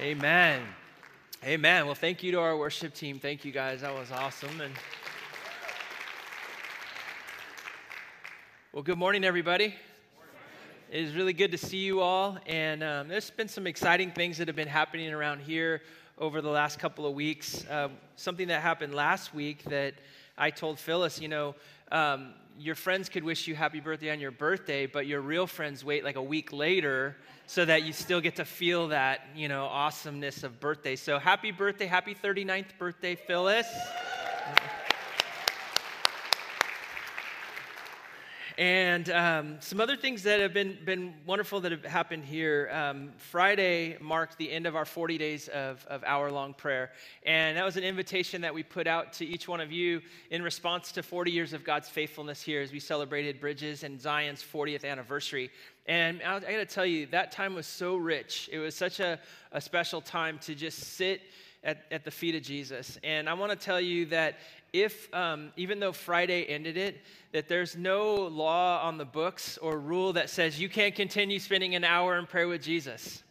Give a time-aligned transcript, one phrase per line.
[0.00, 0.62] Amen.
[1.42, 1.86] Amen.
[1.86, 3.18] Well, thank you to our worship team.
[3.18, 3.80] Thank you guys.
[3.80, 4.60] That was awesome.
[4.60, 4.72] And
[8.72, 9.74] well, good morning, everybody.
[10.88, 12.38] It is really good to see you all.
[12.46, 15.82] And um, there's been some exciting things that have been happening around here
[16.16, 17.66] over the last couple of weeks.
[17.66, 19.94] Uh, something that happened last week that
[20.38, 21.54] I told Phyllis, you know,
[21.90, 25.84] um, your friends could wish you happy birthday on your birthday, but your real friends
[25.84, 27.16] wait like a week later
[27.46, 30.96] so that you still get to feel that, you know, awesomeness of birthday.
[30.96, 33.66] So happy birthday, happy 39th birthday, Phyllis.
[38.58, 42.68] And um, some other things that have been, been wonderful that have happened here.
[42.72, 46.90] Um, Friday marked the end of our 40 days of, of hour long prayer.
[47.24, 50.42] And that was an invitation that we put out to each one of you in
[50.42, 54.84] response to 40 years of God's faithfulness here as we celebrated Bridges and Zion's 40th
[54.84, 55.50] anniversary.
[55.86, 58.50] And I, I got to tell you, that time was so rich.
[58.52, 59.20] It was such a,
[59.52, 61.22] a special time to just sit
[61.64, 62.98] at, at the feet of Jesus.
[63.02, 64.38] And I want to tell you that
[64.72, 67.00] if, um, even though Friday ended it,
[67.32, 71.74] that there's no law on the books or rule that says you can't continue spending
[71.74, 73.22] an hour in prayer with Jesus.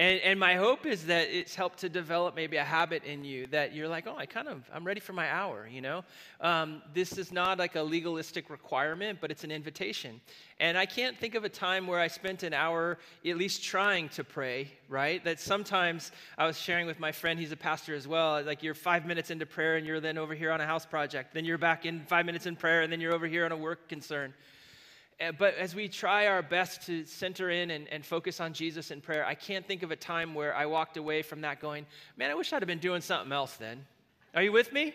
[0.00, 3.46] And, and my hope is that it's helped to develop maybe a habit in you
[3.48, 6.04] that you're like, oh, I kind of, I'm ready for my hour, you know?
[6.40, 10.22] Um, this is not like a legalistic requirement, but it's an invitation.
[10.58, 14.08] And I can't think of a time where I spent an hour at least trying
[14.10, 15.22] to pray, right?
[15.22, 18.72] That sometimes I was sharing with my friend, he's a pastor as well, like you're
[18.72, 21.34] five minutes into prayer and you're then over here on a house project.
[21.34, 23.56] Then you're back in five minutes in prayer and then you're over here on a
[23.56, 24.32] work concern.
[25.20, 28.90] Uh, but as we try our best to center in and, and, focus on Jesus
[28.90, 31.84] in prayer, I can't think of a time where I walked away from that going,
[32.16, 33.84] man, I wish I'd have been doing something else then.
[34.34, 34.94] Are you with me?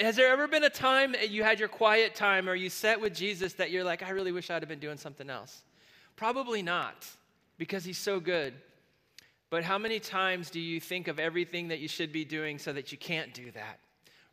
[0.00, 3.00] Has there ever been a time that you had your quiet time or you sat
[3.00, 5.62] with Jesus that you're like, I really wish I'd have been doing something else?
[6.16, 7.06] Probably not,
[7.58, 8.54] because he's so good.
[9.50, 12.72] But how many times do you think of everything that you should be doing so
[12.72, 13.80] that you can't do that?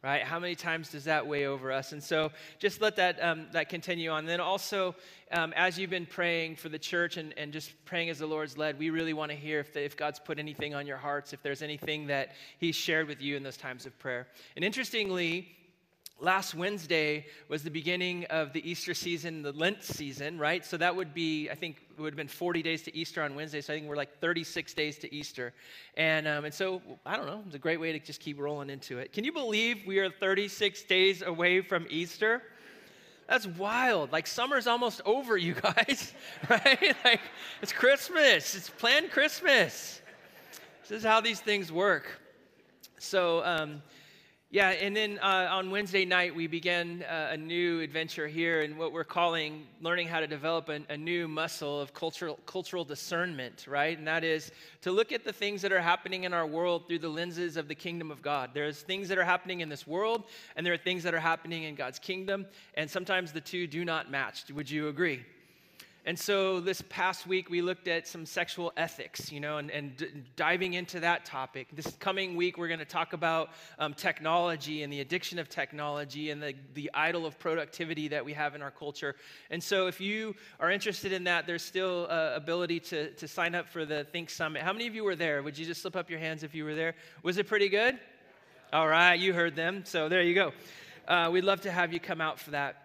[0.03, 0.23] Right?
[0.23, 1.91] How many times does that weigh over us?
[1.91, 4.19] And so just let that, um, that continue on.
[4.19, 4.95] And then also,
[5.31, 8.57] um, as you've been praying for the church and, and just praying as the Lord's
[8.57, 11.33] led, we really want to hear if, the, if God's put anything on your hearts,
[11.33, 14.27] if there's anything that He's shared with you in those times of prayer.
[14.55, 15.49] And interestingly,
[16.21, 20.63] last Wednesday was the beginning of the Easter season, the Lent season, right?
[20.63, 23.35] So that would be, I think, it would have been 40 days to Easter on
[23.35, 23.59] Wednesday.
[23.61, 25.53] So I think we're like 36 days to Easter.
[25.97, 28.69] And, um, and so, I don't know, it's a great way to just keep rolling
[28.69, 29.11] into it.
[29.11, 32.43] Can you believe we are 36 days away from Easter?
[33.27, 34.11] That's wild.
[34.11, 36.13] Like summer's almost over, you guys,
[36.49, 36.95] right?
[37.03, 37.21] Like
[37.61, 40.01] it's Christmas, it's planned Christmas.
[40.87, 42.19] This is how these things work.
[42.97, 43.81] So, um,
[44.53, 48.75] yeah, and then uh, on Wednesday night, we began uh, a new adventure here in
[48.75, 53.65] what we're calling learning how to develop a, a, new muscle of cultural, cultural discernment,
[53.65, 53.97] right?
[53.97, 54.51] And that is
[54.81, 57.69] to look at the things that are happening in our world through the lenses of
[57.69, 58.49] the kingdom of God.
[58.53, 60.25] There's things that are happening in this world,
[60.57, 63.85] and there are things that are happening in God's kingdom, and sometimes the two do
[63.85, 64.51] not match.
[64.51, 65.23] Would you agree?
[66.03, 69.95] And so this past week, we looked at some sexual ethics, you know, and, and
[69.97, 71.67] d- diving into that topic.
[71.73, 76.31] This coming week, we're going to talk about um, technology and the addiction of technology
[76.31, 79.15] and the, the idol of productivity that we have in our culture.
[79.51, 83.53] And so if you are interested in that, there's still uh, ability to, to sign
[83.53, 84.63] up for the Think Summit.
[84.63, 85.43] How many of you were there?
[85.43, 86.95] Would you just slip up your hands if you were there?
[87.21, 87.99] Was it pretty good?
[88.73, 89.83] All right, you heard them.
[89.85, 90.51] So there you go.
[91.07, 92.80] Uh, we'd love to have you come out for that.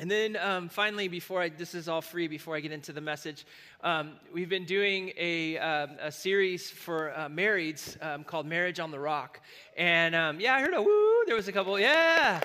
[0.00, 3.00] And then um, finally, before I, this is all free, before I get into the
[3.00, 3.46] message,
[3.80, 8.90] um, we've been doing a, um, a series for uh, marrieds um, called Marriage on
[8.90, 9.40] the Rock.
[9.76, 12.40] And um, yeah, I heard a woo, there was a couple, yeah.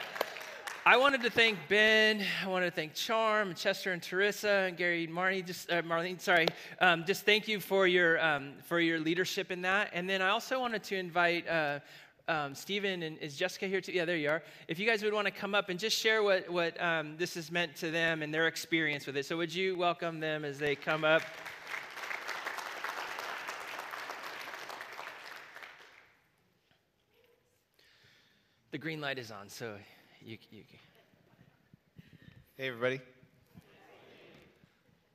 [0.85, 5.07] I wanted to thank Ben, I wanted to thank Charm, Chester and Teresa, and Gary
[5.07, 6.45] Marnie, just, uh, Marlene, sorry.
[6.79, 8.19] Um, just thank you for your,
[8.61, 9.89] for your leadership in that.
[9.93, 11.79] And then I also wanted to invite uh,
[12.29, 13.91] um, Stephen and is Jessica here too?
[13.91, 14.44] Yeah, there you are.
[14.67, 17.34] If you guys would want to come up and just share what, what um, this
[17.34, 19.25] has meant to them and their experience with it.
[19.25, 21.23] So, would you welcome them as they come up?
[28.72, 29.76] The green light is on, so
[30.22, 30.37] you.
[30.52, 30.61] you
[32.55, 33.02] hey, everybody.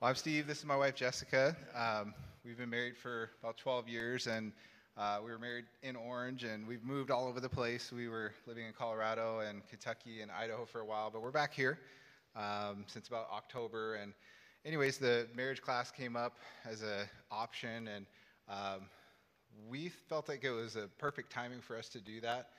[0.00, 0.48] Well, I'm Steve.
[0.48, 1.56] This is my wife, Jessica.
[1.76, 2.12] Um,
[2.44, 4.52] we've been married for about 12 years, and
[4.96, 7.90] uh, we were married in Orange, and we've moved all over the place.
[7.90, 11.52] We were living in Colorado and Kentucky and Idaho for a while, but we're back
[11.52, 11.80] here
[12.36, 13.96] um, since about October.
[13.96, 14.12] And,
[14.64, 18.06] anyways, the marriage class came up as an option, and
[18.48, 18.82] um,
[19.68, 22.50] we felt like it was a perfect timing for us to do that.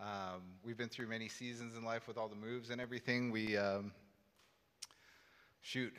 [0.00, 3.30] Um, we've been through many seasons in life with all the moves and everything.
[3.30, 3.92] We um,
[5.60, 5.92] shoot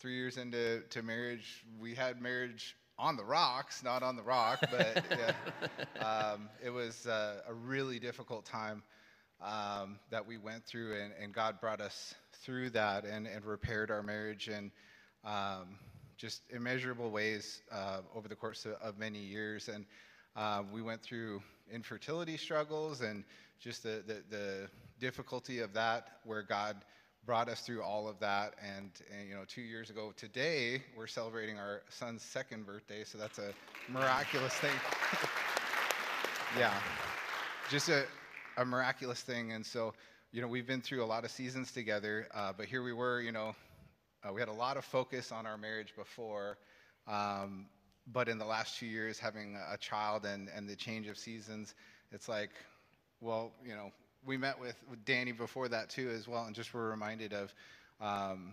[0.00, 4.58] three years into to marriage, we had marriage on the rocks, not on the rock,
[4.70, 8.82] but yeah, um, it was uh, a really difficult time
[9.40, 13.88] um, that we went through, and, and, God brought us through that and, and repaired
[13.88, 14.72] our marriage in
[15.24, 15.78] um,
[16.16, 19.68] just immeasurable ways uh, over the course of, of many years.
[19.68, 19.86] And
[20.34, 21.40] uh, we went through
[21.72, 23.22] infertility struggles and
[23.60, 24.68] just the, the, the
[24.98, 26.76] difficulty of that, where God
[27.28, 28.54] brought us through all of that.
[28.74, 33.18] And, and, you know, two years ago today, we're celebrating our son's second birthday, so
[33.18, 33.52] that's a
[33.86, 34.72] miraculous thing.
[36.58, 36.72] yeah,
[37.70, 38.06] just a,
[38.56, 39.52] a miraculous thing.
[39.52, 39.92] And so,
[40.32, 43.20] you know, we've been through a lot of seasons together, uh, but here we were,
[43.20, 43.54] you know,
[44.26, 46.56] uh, we had a lot of focus on our marriage before.
[47.06, 47.66] Um,
[48.10, 51.74] but in the last two years, having a child and, and the change of seasons,
[52.10, 52.52] it's like,
[53.20, 53.92] well, you know,
[54.26, 57.54] we met with, with Danny before that too as well, and just were reminded of
[58.00, 58.52] um,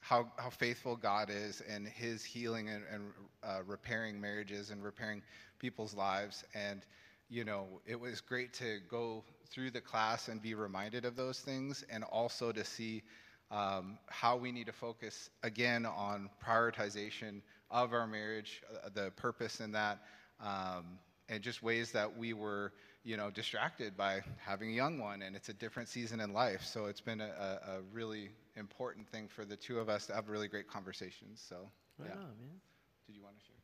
[0.00, 3.02] how, how faithful God is and his healing and, and
[3.42, 5.22] uh, repairing marriages and repairing
[5.58, 6.44] people's lives.
[6.54, 6.84] And,
[7.30, 11.40] you know, it was great to go through the class and be reminded of those
[11.40, 13.02] things and also to see
[13.50, 17.40] um, how we need to focus again on prioritization
[17.70, 20.00] of our marriage, uh, the purpose in that,
[20.40, 20.98] um,
[21.28, 22.72] and just ways that we were,
[23.04, 26.64] you know, distracted by having a young one, and it's a different season in life.
[26.64, 30.30] So it's been a, a really important thing for the two of us to have
[30.30, 31.44] really great conversations.
[31.46, 31.68] So,
[31.98, 32.10] yeah.
[32.10, 32.60] Wow, man.
[33.06, 33.54] Did you want to share?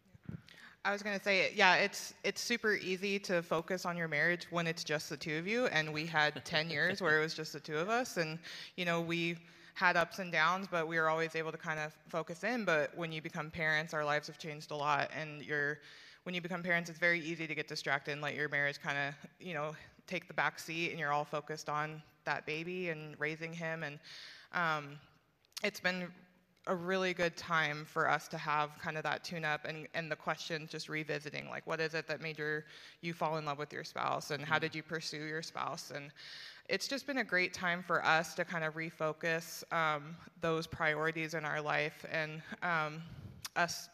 [0.85, 4.47] I was going to say, yeah, it's it's super easy to focus on your marriage
[4.51, 7.35] when it's just the two of you, and we had ten years where it was
[7.35, 8.39] just the two of us, and
[8.77, 9.37] you know we
[9.75, 12.65] had ups and downs, but we were always able to kind of focus in.
[12.65, 15.79] But when you become parents, our lives have changed a lot, and you're
[16.25, 18.99] when you become parents, it's very easy to get distracted and let your marriage kind
[18.99, 19.75] of, you know,
[20.06, 23.82] take the back seat, and you're all focused on that baby and raising him.
[23.82, 23.99] And
[24.52, 24.99] um,
[25.62, 26.08] it's been
[26.67, 30.11] a really good time for us to have kind of that tune up and, and
[30.11, 32.64] the questions just revisiting like what is it that made your,
[33.00, 34.61] you fall in love with your spouse and how mm.
[34.61, 36.11] did you pursue your spouse and
[36.69, 41.34] it's just been a great time for us to kind of refocus um, those priorities
[41.34, 43.02] in our life and um,
[43.56, 43.88] us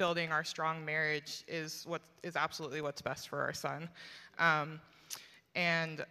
[0.00, 3.86] building our strong marriage is what is absolutely what's best for our son
[4.38, 4.80] um,
[5.54, 6.06] and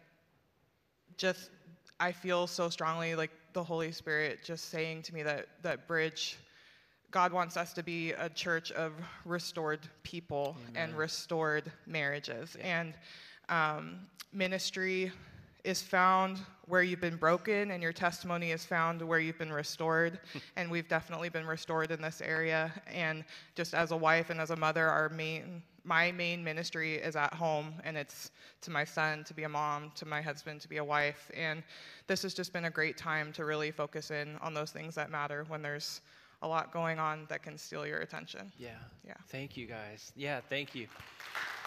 [1.18, 1.50] just
[2.00, 6.38] i feel so strongly like the holy spirit just saying to me that that bridge
[7.10, 8.94] god wants us to be a church of
[9.26, 10.84] restored people Amen.
[10.84, 12.82] and restored marriages yeah.
[12.82, 12.94] and
[13.50, 14.02] um,
[14.32, 15.12] ministry
[15.64, 20.20] is found where you've been broken, and your testimony is found where you've been restored.
[20.56, 22.72] and we've definitely been restored in this area.
[22.88, 23.24] And
[23.56, 27.34] just as a wife and as a mother, our main my main ministry is at
[27.34, 30.78] home, and it's to my son to be a mom, to my husband to be
[30.78, 31.32] a wife.
[31.36, 31.64] And
[32.06, 35.10] this has just been a great time to really focus in on those things that
[35.10, 36.02] matter when there's
[36.42, 38.52] a lot going on that can steal your attention.
[38.58, 38.70] Yeah.
[39.06, 39.14] Yeah.
[39.28, 40.12] Thank you guys.
[40.16, 40.88] Yeah, thank you.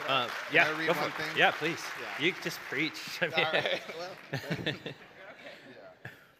[0.08, 1.26] Uh, yeah, read one thing?
[1.36, 1.78] Yeah, please.
[2.00, 2.26] Yeah.
[2.26, 3.00] You just preach.
[3.22, 3.80] All right.
[3.98, 4.72] Well, yeah.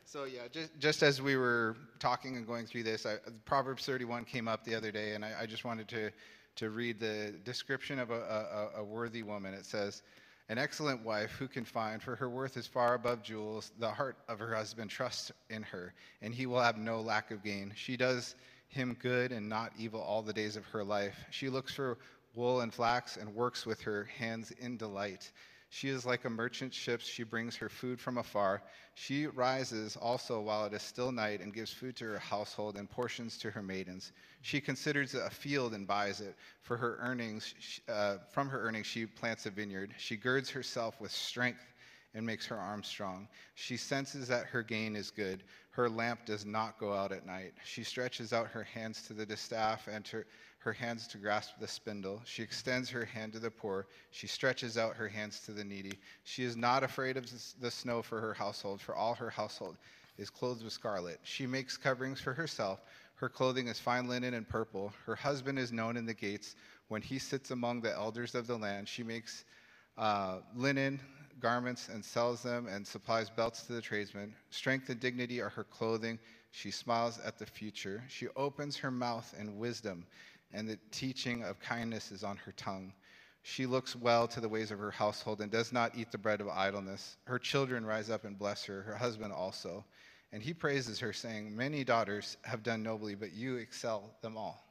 [0.04, 4.24] So yeah, just just as we were talking and going through this, I, Proverbs 31
[4.24, 6.10] came up the other day, and I, I, just wanted to
[6.56, 9.54] to read the description of a, a, a worthy woman.
[9.54, 10.02] It says,
[10.48, 13.72] "An excellent wife who can find, for her worth is far above jewels.
[13.78, 17.42] The heart of her husband trusts in her, and he will have no lack of
[17.42, 17.72] gain.
[17.74, 18.34] She does."
[18.72, 21.14] him good and not evil all the days of her life.
[21.30, 21.98] She looks for
[22.34, 25.30] wool and flax and works with her hands in delight.
[25.68, 27.00] She is like a merchant ship.
[27.00, 28.62] She brings her food from afar.
[28.94, 32.90] She rises also while it is still night and gives food to her household and
[32.90, 34.12] portions to her maidens.
[34.42, 36.36] She considers a field and buys it.
[36.60, 37.54] For her earnings,
[37.88, 39.94] uh, from her earnings, she plants a vineyard.
[39.96, 41.64] She girds herself with strength
[42.14, 43.26] and makes her arms strong.
[43.54, 45.42] She senses that her gain is good.
[45.70, 47.54] Her lamp does not go out at night.
[47.64, 50.26] She stretches out her hands to the distaff and her,
[50.64, 52.20] her hands to grasp the spindle.
[52.24, 53.86] She extends her hand to the poor.
[54.10, 55.98] She stretches out her hands to the needy.
[56.22, 57.26] She is not afraid of
[57.60, 59.76] the snow for her household, for all her household
[60.18, 61.18] is clothed with scarlet.
[61.24, 62.80] She makes coverings for herself.
[63.16, 64.92] Her clothing is fine linen and purple.
[65.04, 66.54] Her husband is known in the gates.
[66.88, 69.44] When he sits among the elders of the land, she makes
[69.98, 71.00] uh, linen
[71.40, 74.34] garments and sells them and supplies belts to the tradesmen.
[74.50, 76.18] Strength and dignity are her clothing.
[76.52, 78.04] She smiles at the future.
[78.08, 80.06] She opens her mouth in wisdom,
[80.52, 82.92] and the teaching of kindness is on her tongue.
[83.42, 86.40] She looks well to the ways of her household and does not eat the bread
[86.40, 87.16] of idleness.
[87.24, 89.84] Her children rise up and bless her, her husband also.
[90.32, 94.64] And he praises her, saying, Many daughters have done nobly, but you excel them all.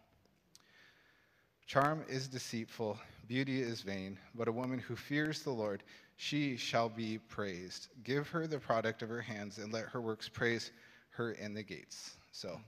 [1.68, 2.98] Charm is deceitful,
[3.28, 5.84] beauty is vain, but a woman who fears the Lord,
[6.18, 7.88] she shall be praised.
[8.04, 10.72] Give her the product of her hands, and let her works praise
[11.12, 12.18] her in the gates.
[12.32, 12.60] So,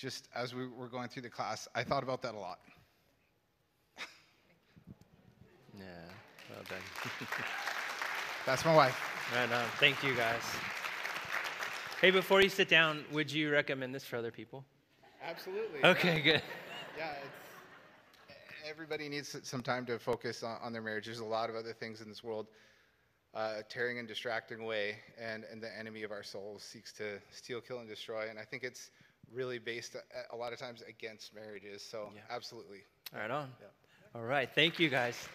[0.00, 2.60] just as we were going through the class, I thought about that a lot.
[5.78, 5.84] yeah,
[6.48, 7.28] well done.
[8.46, 8.98] That's my wife.
[9.36, 9.64] Right on.
[9.78, 10.42] Thank you, guys.
[12.00, 14.64] Hey, before you sit down, would you recommend this for other people?
[15.22, 15.84] Absolutely.
[15.84, 16.20] Okay, yeah.
[16.20, 16.42] good.
[16.96, 17.12] Yeah,
[18.68, 21.04] everybody needs some time to focus on, on, their marriage.
[21.04, 22.46] There's a lot of other things in this world
[23.34, 27.60] uh, tearing and distracting away, and, and the enemy of our souls seeks to steal,
[27.60, 28.30] kill, and destroy.
[28.30, 28.90] And I think it's
[29.32, 31.82] really based a, a lot of times against marriages.
[31.82, 32.20] So, Yeah.
[32.30, 32.82] absolutely.
[33.14, 33.50] Right on.
[33.60, 33.66] Yeah.
[34.14, 34.48] All right.
[34.54, 35.28] Thank you, guys.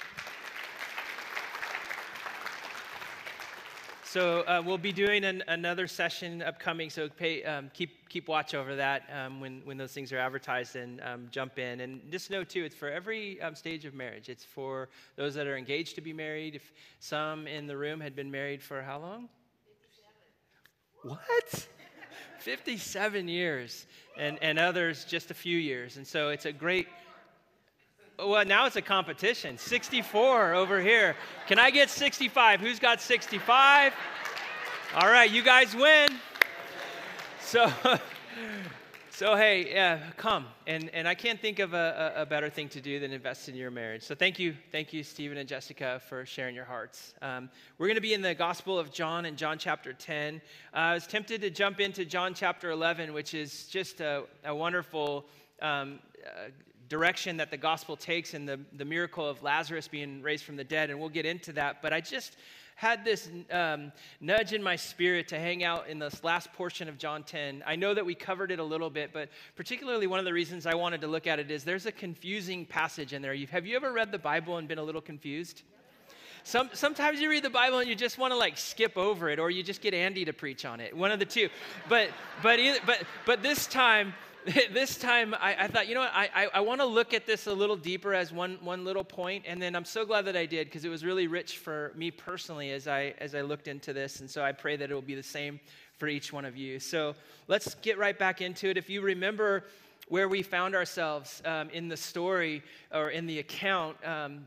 [4.03, 6.89] So uh, we'll be doing an, another session upcoming.
[6.89, 10.77] So pay, um, keep keep watch over that um, when when those things are advertised
[10.77, 11.81] and um, jump in.
[11.81, 14.29] And just know too, it's for every um, stage of marriage.
[14.29, 14.87] It's for
[15.17, 16.55] those that are engaged to be married.
[16.55, 16.71] If
[17.01, 19.27] some in the room had been married for how long?
[21.03, 21.67] What?
[22.45, 23.87] 57 years,
[24.19, 25.97] and, and others just a few years.
[25.97, 26.87] And so it's a great,
[28.19, 29.57] well, now it's a competition.
[29.57, 31.15] 64 over here.
[31.47, 32.61] Can I get 65?
[32.61, 33.93] Who's got 65?
[34.93, 36.09] All right, you guys win.
[37.41, 37.73] So,
[39.15, 40.45] so hey, come.
[40.67, 43.55] And, and I can't think of a, a, better thing to do than invest in
[43.55, 44.03] your marriage.
[44.03, 47.13] So thank you, thank you, Stephen and Jessica, for sharing your hearts.
[47.21, 50.41] Um, we're going to be in the Gospel of John in John chapter 10.
[50.73, 54.53] Uh, I was tempted to jump into John chapter 11, which is just a, a
[54.53, 55.25] wonderful
[55.61, 56.49] um, uh,
[56.89, 60.63] direction that the gospel takes in the, the miracle of Lazarus being raised from the
[60.65, 61.81] dead, and we'll get into that.
[61.81, 62.35] But I just
[62.75, 66.97] had this um, nudge in my spirit to hang out in this last portion of
[66.97, 67.63] John 10.
[67.65, 70.65] I know that we covered it a little bit, but particularly one of the reasons
[70.65, 73.33] I wanted to look at it is there's a confusing passage in there.
[73.33, 75.63] You've, have you ever read the Bible and been a little confused?
[76.43, 79.39] Some, sometimes you read the Bible and you just want to like skip over it,
[79.39, 80.95] or you just get Andy to preach on it.
[80.95, 81.49] One of the two.
[81.89, 82.09] But
[82.43, 84.13] but either, but but this time,
[84.73, 86.13] this time I, I thought, you know what?
[86.13, 89.03] I I, I want to look at this a little deeper as one one little
[89.03, 91.91] point, and then I'm so glad that I did because it was really rich for
[91.95, 94.93] me personally as I as I looked into this, and so I pray that it
[94.93, 95.59] will be the same
[95.97, 96.79] for each one of you.
[96.79, 97.15] So
[97.47, 98.77] let's get right back into it.
[98.77, 99.63] If you remember
[100.09, 102.61] where we found ourselves um, in the story
[102.93, 103.97] or in the account.
[104.05, 104.45] Um,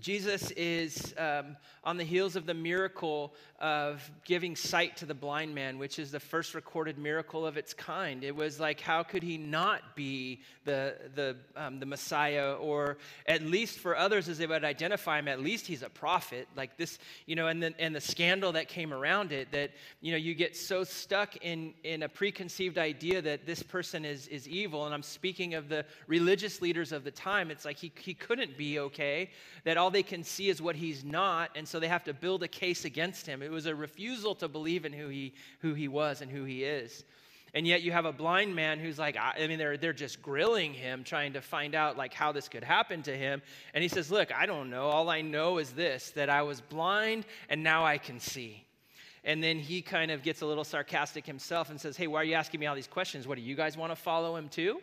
[0.00, 5.54] Jesus is um, on the heels of the miracle of giving sight to the blind
[5.54, 8.24] man, which is the first recorded miracle of its kind.
[8.24, 12.54] It was like, how could he not be the, the, um, the Messiah?
[12.54, 12.96] Or
[13.26, 16.48] at least for others, as they would identify him, at least he's a prophet.
[16.56, 20.10] Like this, you know, and the, and the scandal that came around it that, you
[20.10, 24.48] know, you get so stuck in, in a preconceived idea that this person is, is
[24.48, 24.86] evil.
[24.86, 27.50] And I'm speaking of the religious leaders of the time.
[27.50, 29.30] It's like he, he couldn't be okay,
[29.64, 31.50] that all they can see is what he's not.
[31.56, 33.42] And so they have to build a case against him.
[33.42, 36.62] It was a refusal to believe in who he, who he was and who he
[36.62, 37.04] is.
[37.52, 40.72] And yet you have a blind man who's like, I mean, they're, they're just grilling
[40.72, 43.42] him, trying to find out like how this could happen to him.
[43.74, 44.84] And he says, look, I don't know.
[44.84, 48.64] All I know is this, that I was blind and now I can see.
[49.24, 52.24] And then he kind of gets a little sarcastic himself and says, hey, why are
[52.24, 53.26] you asking me all these questions?
[53.26, 54.80] What, do you guys want to follow him too?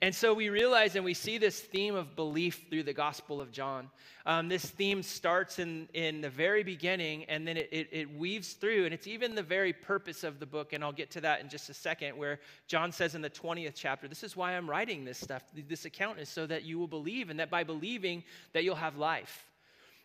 [0.00, 3.50] And so we realize and we see this theme of belief through the Gospel of
[3.50, 3.90] John.
[4.26, 8.52] Um, this theme starts in, in the very beginning and then it, it, it weaves
[8.52, 10.72] through, and it's even the very purpose of the book.
[10.72, 12.38] And I'll get to that in just a second, where
[12.68, 15.42] John says in the 20th chapter, This is why I'm writing this stuff.
[15.68, 18.96] This account is so that you will believe, and that by believing, that you'll have
[18.96, 19.46] life.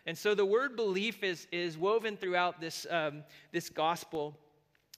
[0.08, 4.38] And so the word belief is, is woven throughout this, um, this gospel.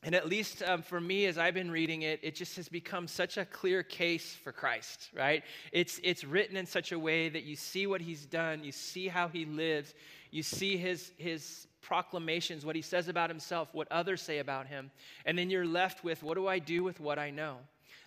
[0.05, 3.07] And at least um, for me, as I've been reading it, it just has become
[3.07, 5.43] such a clear case for Christ, right?
[5.71, 9.07] It's, it's written in such a way that you see what he's done, you see
[9.07, 9.95] how he lives,
[10.29, 14.91] you see his, his proclamations, what he says about himself, what others say about him.
[15.25, 17.57] And then you're left with, what do I do with what I know?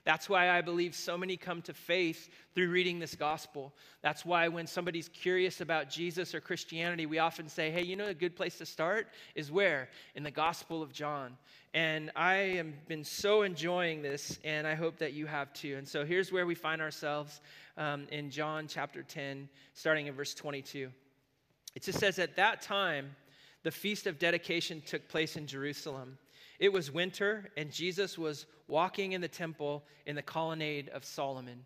[0.09, 3.75] That's why I believe so many come to faith through reading this gospel.
[4.01, 8.07] That's why when somebody's curious about Jesus or Christianity, we often say, hey, you know,
[8.07, 9.91] a good place to start is where?
[10.15, 11.37] In the Gospel of John.
[11.75, 15.77] And I have been so enjoying this, and I hope that you have too.
[15.77, 17.43] And so here's where we find ourselves
[17.77, 20.91] um, in John chapter 10, starting in verse 22.
[21.75, 23.15] It just says, At that time,
[23.63, 26.17] the feast of dedication took place in Jerusalem.
[26.59, 31.65] It was winter, and Jesus was walking in the temple in the colonnade of Solomon.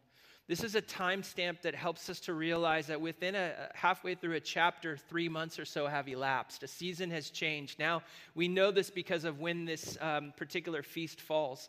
[0.49, 4.41] This is a timestamp that helps us to realize that within a halfway through a
[4.41, 6.63] chapter, three months or so have elapsed.
[6.63, 7.79] A season has changed.
[7.79, 8.03] Now,
[8.35, 11.69] we know this because of when this um, particular feast falls.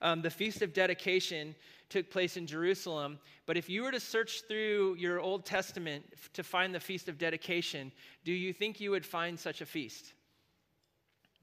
[0.00, 1.54] Um, the Feast of Dedication
[1.88, 6.42] took place in Jerusalem, but if you were to search through your Old Testament to
[6.42, 7.92] find the Feast of Dedication,
[8.24, 10.14] do you think you would find such a feast?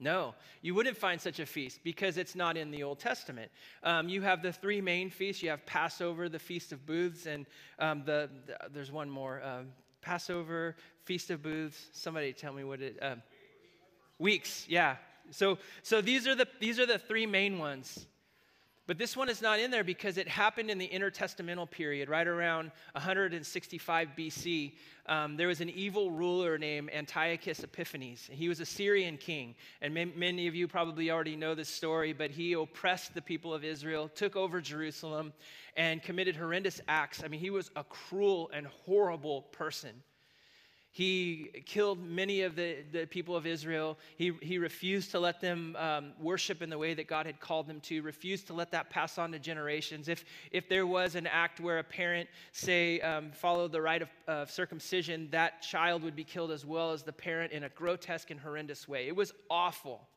[0.02, 3.50] No, you wouldn't find such a feast because it's not in the Old Testament.
[3.82, 5.42] Um, you have the three main feasts.
[5.42, 7.44] You have Passover, the Feast of Booths, and
[7.78, 9.42] um, the, the, there's one more.
[9.42, 9.66] Um,
[10.00, 11.88] Passover, Feast of Booths.
[11.92, 12.98] Somebody tell me what it.
[13.02, 13.22] Um,
[14.18, 14.96] weeks, yeah.
[15.30, 18.06] So, so these are the these are the three main ones.
[18.86, 22.26] But this one is not in there because it happened in the intertestamental period, right
[22.26, 24.72] around 165 BC.
[25.06, 28.28] Um, there was an evil ruler named Antiochus Epiphanes.
[28.32, 29.54] He was a Syrian king.
[29.80, 33.64] And many of you probably already know this story, but he oppressed the people of
[33.64, 35.32] Israel, took over Jerusalem,
[35.76, 37.22] and committed horrendous acts.
[37.24, 40.02] I mean, he was a cruel and horrible person.
[40.92, 43.96] He killed many of the, the people of Israel.
[44.16, 47.68] He, he refused to let them um, worship in the way that God had called
[47.68, 50.08] them to, refused to let that pass on to generations.
[50.08, 54.08] If, if there was an act where a parent, say, um, followed the rite of,
[54.26, 58.32] of circumcision, that child would be killed as well as the parent in a grotesque
[58.32, 59.06] and horrendous way.
[59.06, 60.08] It was awful.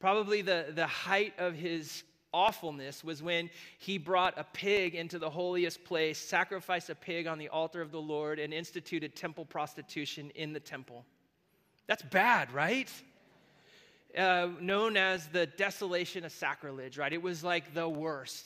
[0.00, 2.02] Probably the, the height of his
[2.34, 3.48] awfulness was when
[3.78, 7.92] he brought a pig into the holiest place, sacrificed a pig on the altar of
[7.92, 11.04] the Lord, and instituted temple prostitution in the temple.
[11.86, 12.90] That's bad, right?
[14.18, 17.12] Uh, known as the desolation of sacrilege, right?
[17.12, 18.44] It was like the worst.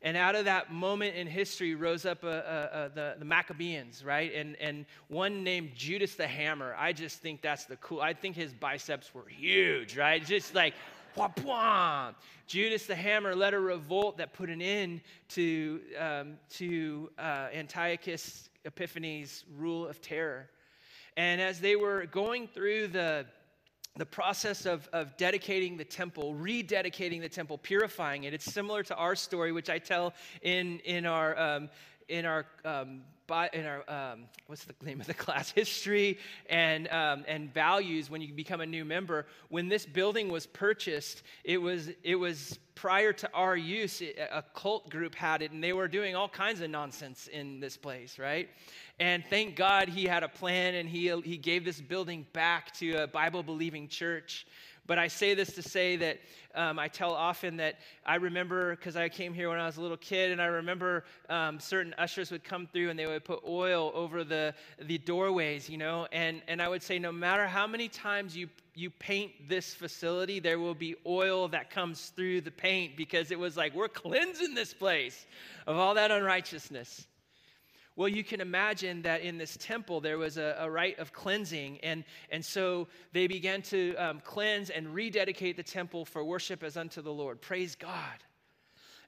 [0.00, 4.04] And out of that moment in history rose up uh, uh, uh, the, the Maccabees,
[4.04, 4.32] right?
[4.32, 6.74] And, and one named Judas the Hammer.
[6.78, 8.00] I just think that's the cool.
[8.00, 10.24] I think his biceps were huge, right?
[10.24, 10.74] Just like
[11.18, 12.14] Bwah.
[12.46, 18.48] Judas the Hammer led a revolt that put an end to, um, to uh, Antiochus
[18.64, 20.48] Epiphanes' rule of terror.
[21.16, 23.26] And as they were going through the,
[23.96, 28.94] the process of, of dedicating the temple, rededicating the temple, purifying it, it's similar to
[28.94, 31.70] our story, which I tell in, in our, um,
[32.08, 33.02] in our um,
[33.52, 35.50] in our um, what's the name of the class?
[35.50, 39.26] History and um, and values when you become a new member.
[39.48, 44.88] When this building was purchased it was it was prior to our use a cult
[44.88, 48.48] group had it and they were doing all kinds of nonsense in this place right?
[49.00, 53.02] And thank god he had a plan and he he gave this building back to
[53.02, 54.46] a bible believing church
[54.88, 56.18] but I say this to say that
[56.54, 59.80] um, I tell often that I remember, because I came here when I was a
[59.80, 63.44] little kid, and I remember um, certain ushers would come through and they would put
[63.46, 67.68] oil over the, the doorways, you know, and, and I would say, no matter how
[67.68, 72.50] many times you you paint this facility, there will be oil that comes through the
[72.50, 75.26] paint because it was like, we're cleansing this place
[75.66, 77.08] of all that unrighteousness.
[77.98, 81.80] Well, you can imagine that in this temple there was a, a rite of cleansing,
[81.82, 86.76] and, and so they began to um, cleanse and rededicate the temple for worship as
[86.76, 87.40] unto the Lord.
[87.40, 88.22] Praise God.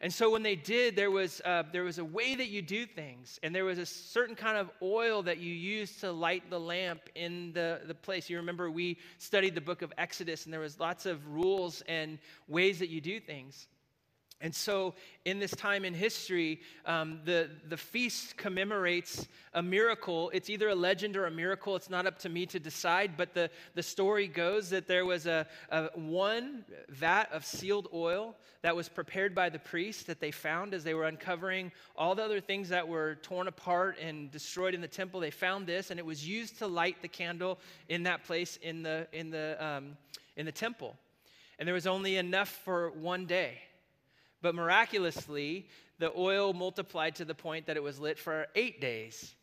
[0.00, 2.84] And so when they did, there was, uh, there was a way that you do
[2.84, 6.58] things, and there was a certain kind of oil that you used to light the
[6.58, 8.28] lamp in the, the place.
[8.28, 12.18] You remember we studied the book of Exodus, and there was lots of rules and
[12.48, 13.68] ways that you do things.
[14.42, 14.94] And so,
[15.26, 20.30] in this time in history, um, the, the feast commemorates a miracle.
[20.32, 21.76] It's either a legend or a miracle.
[21.76, 25.26] It's not up to me to decide, but the, the story goes that there was
[25.26, 30.30] a, a one vat of sealed oil that was prepared by the priest that they
[30.30, 34.72] found as they were uncovering all the other things that were torn apart and destroyed
[34.74, 35.20] in the temple.
[35.20, 37.58] They found this, and it was used to light the candle
[37.90, 39.98] in that place in the, in the, um,
[40.36, 40.96] in the temple.
[41.58, 43.58] And there was only enough for one day.
[44.42, 49.34] But miraculously, the oil multiplied to the point that it was lit for eight days.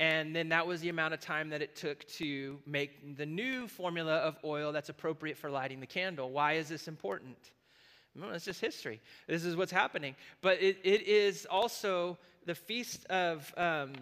[0.00, 3.68] And then that was the amount of time that it took to make the new
[3.68, 6.30] formula of oil that's appropriate for lighting the candle.
[6.30, 7.36] Why is this important?
[8.18, 9.00] Well, it's just history.
[9.26, 10.14] This is what's happening.
[10.40, 13.92] But it, it is also the feast of um,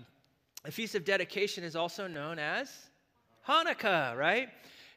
[0.64, 2.70] the feast of dedication is also known as
[3.48, 4.48] Hanukkah, right?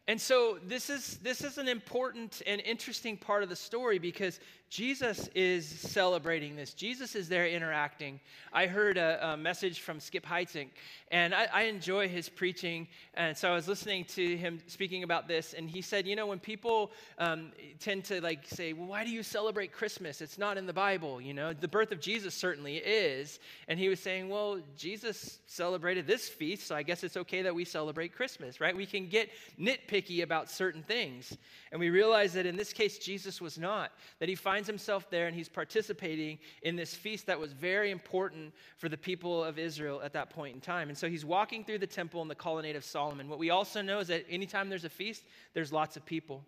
[0.07, 4.39] And so this is this is an important and interesting part of the story because
[4.69, 6.73] Jesus is celebrating this.
[6.73, 8.19] Jesus is there interacting.
[8.51, 10.69] I heard a, a message from Skip Heitzig,
[11.12, 12.88] and I, I, enjoy his preaching.
[13.13, 16.28] And so I was listening to him speaking about this, and he said, you know,
[16.28, 20.19] when people um, tend to like say, well, why do you celebrate Christmas?
[20.19, 21.54] It's not in the Bible, you know.
[21.54, 23.39] The birth of Jesus certainly is.
[23.67, 27.54] And he was saying, well, Jesus celebrated this feast, so I guess it's okay that
[27.54, 28.75] we celebrate Christmas, right?
[28.75, 31.38] We can get nitpicky about certain things.
[31.71, 35.28] And we realize that in this case, Jesus was not, that he finds himself there
[35.28, 40.01] and he's participating in this feast that was very important for the people of Israel
[40.04, 40.89] at that point in time.
[40.89, 43.30] And so he's walking through the temple in the colonnade of Solomon.
[43.30, 45.23] What we also know is that anytime there's a feast,
[45.54, 46.43] there's lots of people.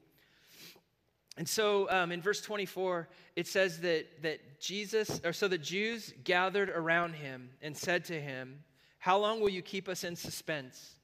[1.37, 6.13] And so um, in verse 24, it says that, that Jesus, or so the Jews
[6.23, 8.63] gathered around him and said to him,
[8.97, 10.95] How long will you keep us in suspense?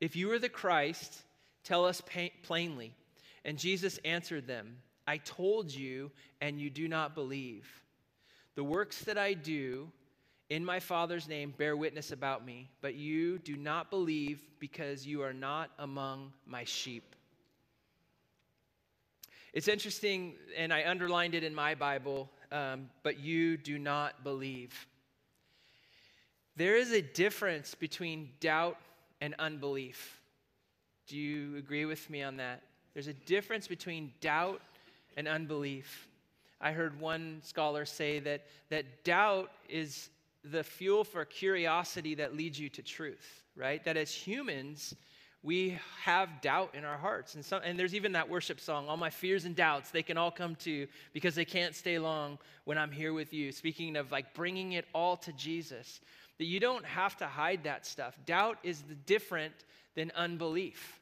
[0.00, 1.22] If you are the Christ,
[1.62, 2.02] tell us
[2.42, 2.92] plainly.
[3.44, 7.66] And Jesus answered them, I told you, and you do not believe.
[8.54, 9.88] The works that I do
[10.48, 15.22] in my Father's name bear witness about me, but you do not believe because you
[15.22, 17.14] are not among my sheep.
[19.52, 24.86] It's interesting, and I underlined it in my Bible, um, but you do not believe.
[26.56, 28.78] There is a difference between doubt
[29.20, 30.20] and unbelief.
[31.06, 32.62] Do you agree with me on that?
[32.92, 34.60] There's a difference between doubt
[35.16, 36.08] and unbelief.
[36.60, 40.10] I heard one scholar say that, that doubt is
[40.44, 43.84] the fuel for curiosity that leads you to truth, right?
[43.84, 44.94] That as humans,
[45.42, 47.34] we have doubt in our hearts.
[47.34, 50.16] And, some, and there's even that worship song, All My Fears and Doubts, they can
[50.16, 53.52] all come to because they can't stay long when I'm here with you.
[53.52, 56.00] Speaking of like bringing it all to Jesus,
[56.38, 58.16] that you don't have to hide that stuff.
[58.26, 59.54] Doubt is different
[59.94, 61.00] than unbelief.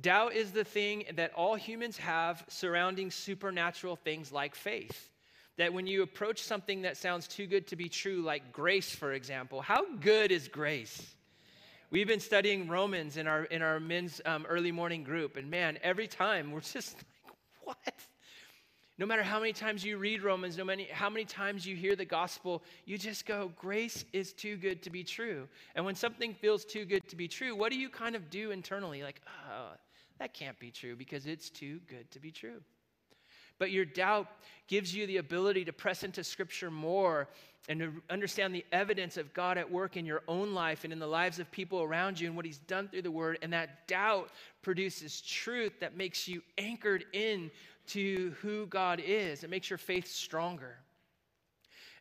[0.00, 5.10] Doubt is the thing that all humans have surrounding supernatural things like faith.
[5.58, 9.12] That when you approach something that sounds too good to be true, like grace, for
[9.12, 11.14] example, how good is grace?
[11.90, 15.78] We've been studying Romans in our, in our men's um, early morning group, and man,
[15.82, 16.96] every time we're just
[17.66, 17.94] like, what?
[18.98, 22.04] No matter how many times you read Romans, no how many times you hear the
[22.04, 25.48] gospel, you just go, grace is too good to be true.
[25.74, 28.50] And when something feels too good to be true, what do you kind of do
[28.50, 29.02] internally?
[29.02, 29.70] Like, oh,
[30.18, 32.60] that can't be true because it's too good to be true.
[33.58, 34.28] But your doubt
[34.66, 37.28] gives you the ability to press into Scripture more
[37.68, 40.98] and to understand the evidence of God at work in your own life and in
[40.98, 43.38] the lives of people around you and what He's done through the Word.
[43.40, 44.30] And that doubt
[44.62, 47.50] produces truth that makes you anchored in
[47.88, 49.44] to who God is.
[49.44, 50.76] It makes your faith stronger.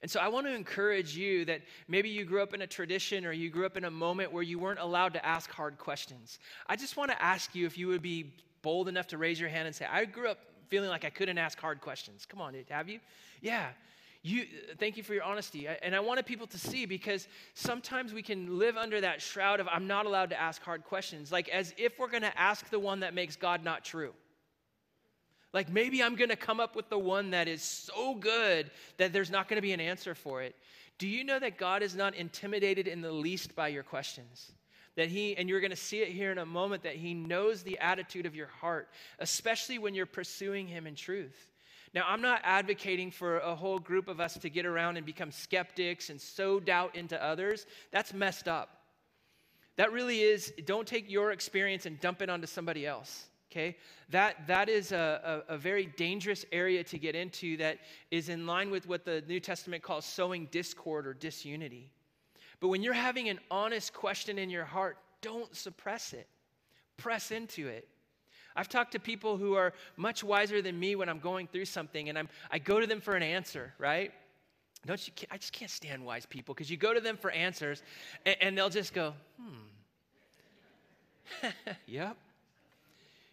[0.02, 3.26] And so I want to encourage you that maybe you grew up in a tradition
[3.26, 6.40] or you grew up in a moment where you weren't allowed to ask hard questions.
[6.68, 9.50] I just want to ask you if you would be bold enough to raise your
[9.50, 10.40] hand and say, I grew up
[10.70, 12.26] feeling like I couldn't ask hard questions.
[12.26, 13.00] Come on, have you?
[13.42, 13.68] Yeah.
[14.24, 14.46] You,
[14.80, 15.68] thank you for your honesty.
[15.82, 19.68] And I wanted people to see because sometimes we can live under that shroud of
[19.68, 22.80] I'm not allowed to ask hard questions, like as if we're going to ask the
[22.80, 24.14] one that makes God not true.
[25.54, 29.14] Like maybe I'm going to come up with the one that is so good that
[29.14, 30.56] there's not going to be an answer for it.
[30.98, 34.52] Do you know that God is not intimidated in the least by your questions?
[34.96, 37.64] that he, and you're going to see it here in a moment, that he knows
[37.64, 41.52] the attitude of your heart, especially when you're pursuing him in truth.
[41.94, 45.32] Now, I'm not advocating for a whole group of us to get around and become
[45.32, 47.66] skeptics and sow doubt into others.
[47.92, 48.70] That's messed up.
[49.78, 53.28] That really is, don't take your experience and dump it onto somebody else.
[53.52, 53.76] Okay?
[54.10, 58.48] That, that is a, a, a, very dangerous area to get into that is in
[58.48, 61.92] line with what the New Testament calls sowing discord or disunity.
[62.62, 66.28] But when you're having an honest question in your heart, don't suppress it,
[66.96, 67.90] press into it.
[68.56, 72.10] I've talked to people who are much wiser than me when I'm going through something,
[72.10, 74.14] and I'm, I go to them for an answer, right?
[74.86, 75.14] Don't you?
[75.30, 77.82] I just can't stand wise people because you go to them for answers,
[78.26, 81.48] and, and they'll just go, "Hmm,
[81.86, 82.18] yep."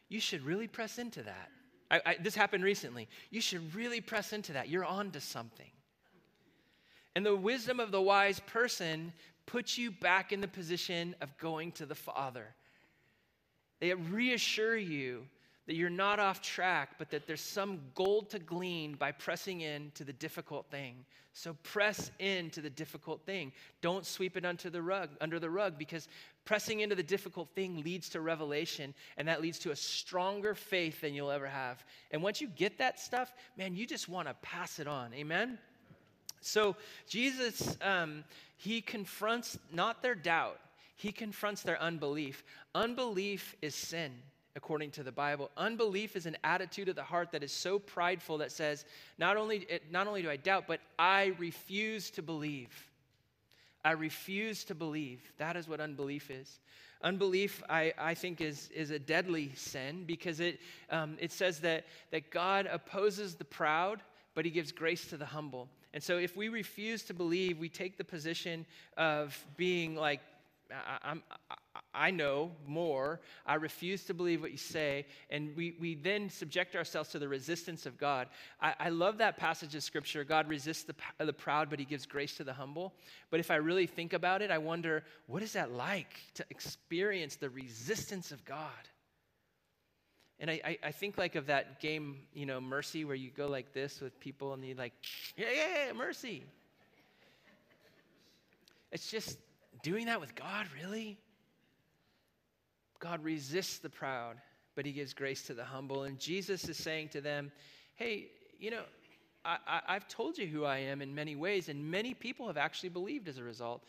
[0.08, 1.50] You should really press into that.
[1.90, 3.08] I, I, this happened recently.
[3.30, 4.68] You should really press into that.
[4.68, 5.70] You're on to something.
[7.14, 9.12] And the wisdom of the wise person
[9.46, 12.54] puts you back in the position of going to the Father.
[13.80, 15.26] They reassure you
[15.68, 19.92] that you're not off track, but that there's some gold to glean by pressing in
[19.94, 21.04] to the difficult thing.
[21.34, 23.52] So press into the difficult thing.
[23.82, 26.08] Don't sweep it under the rug, under the rug, because
[26.46, 31.02] pressing into the difficult thing leads to revelation, and that leads to a stronger faith
[31.02, 31.84] than you'll ever have.
[32.12, 35.12] And once you get that stuff, man, you just want to pass it on.
[35.12, 35.58] Amen?
[36.40, 36.76] So
[37.06, 38.24] Jesus, um,
[38.56, 40.60] he confronts not their doubt,
[40.96, 42.42] he confronts their unbelief.
[42.74, 44.12] Unbelief is sin,
[44.58, 45.52] according to the Bible.
[45.56, 48.84] Unbelief is an attitude of the heart that is so prideful that says,
[49.16, 52.68] not only, not only do I doubt, but I refuse to believe.
[53.84, 55.20] I refuse to believe.
[55.38, 56.58] That is what unbelief is.
[57.02, 60.58] Unbelief, I, I think, is, is a deadly sin because it,
[60.90, 64.00] um, it says that, that God opposes the proud,
[64.34, 65.68] but he gives grace to the humble.
[65.94, 68.66] And so if we refuse to believe, we take the position
[68.96, 70.20] of being like,
[70.70, 71.22] I, am
[71.94, 73.20] I know more.
[73.46, 75.06] I refuse to believe what you say.
[75.30, 78.28] And we, we then subject ourselves to the resistance of God.
[78.60, 80.24] I, I love that passage of scripture.
[80.24, 82.94] God resists the, the proud, but he gives grace to the humble.
[83.30, 87.36] But if I really think about it, I wonder, what is that like to experience
[87.36, 88.68] the resistance of God?
[90.40, 93.48] And I, I, I, think like of that game, you know, Mercy, where you go
[93.48, 94.92] like this with people and you like,
[95.36, 96.44] yeah, yeah, yeah, Mercy.
[98.92, 99.36] It's just
[99.82, 101.18] doing that with God, really?
[103.00, 104.36] God resists the proud,
[104.74, 106.04] but he gives grace to the humble.
[106.04, 107.52] And Jesus is saying to them,
[107.96, 108.82] hey, you know,
[109.44, 112.90] I, have told you who I am in many ways, and many people have actually
[112.90, 113.84] believed as a result.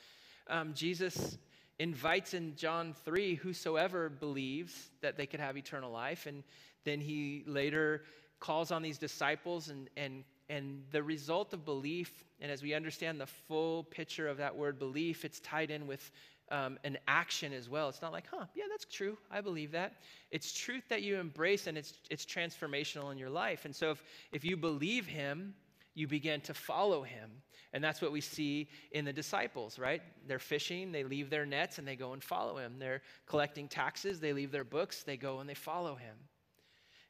[0.48, 1.38] Um, Jesus
[1.80, 6.28] invites in John 3 whosoever believes that they could have eternal life.
[6.28, 6.44] And
[6.86, 8.04] then he later
[8.40, 13.22] calls on these disciples, and, and, and the result of belief, and as we understand
[13.22, 16.12] the full picture of that word belief, it's tied in with
[16.52, 17.90] um, an action as well.
[17.90, 19.18] It's not like, huh, yeah, that's true.
[19.30, 19.94] I believe that.
[20.32, 23.66] It's truth that you embrace, and it's, it's transformational in your life.
[23.66, 25.54] And so if, if you believe him,
[25.94, 27.30] you begin to follow him.
[27.74, 30.02] And that's what we see in the disciples, right?
[30.28, 32.78] They're fishing, they leave their nets, and they go and follow him.
[32.80, 36.16] They're collecting taxes, they leave their books, they go and they follow him.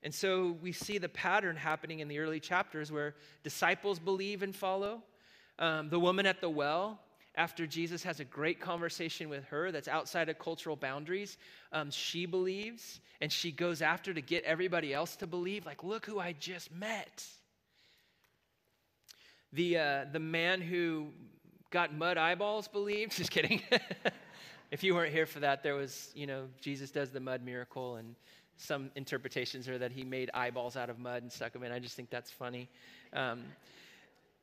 [0.04, 4.56] And so we see the pattern happening in the early chapters where disciples believe and
[4.56, 5.04] follow.
[5.58, 7.00] Um, the woman at the well,
[7.36, 11.38] after Jesus has a great conversation with her that's outside of cultural boundaries,
[11.74, 16.06] um, she believes and she goes after to get everybody else to believe, like, look
[16.06, 17.26] who I just met.
[19.52, 21.08] The, uh, the man who
[21.72, 23.62] got mud eyeballs believed, just kidding.
[24.72, 27.96] if you weren't here for that, there was, you know, Jesus does the mud miracle,
[27.98, 28.16] and
[28.60, 31.72] some interpretations are that he made eyeballs out of mud and stuck them in.
[31.72, 32.70] I just think that's funny.
[33.14, 33.44] Um,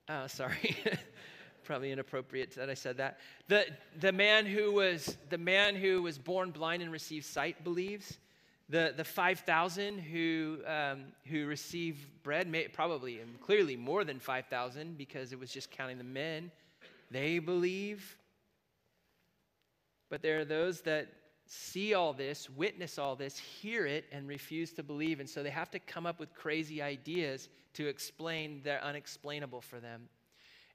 [0.09, 0.76] uh, sorry.
[1.64, 3.18] Probably inappropriate that I said that.
[3.48, 3.66] The,
[4.00, 8.16] the, man who was, the man who was born blind and received sight believes.
[8.70, 14.96] The, the 5,000 who, um, who received bread, may, probably and clearly more than 5,000
[14.96, 16.50] because it was just counting the men,
[17.11, 18.16] they believe.
[20.09, 21.09] But there are those that
[21.46, 25.20] see all this, witness all this, hear it, and refuse to believe.
[25.20, 29.80] And so they have to come up with crazy ideas to explain the unexplainable for
[29.80, 30.09] them.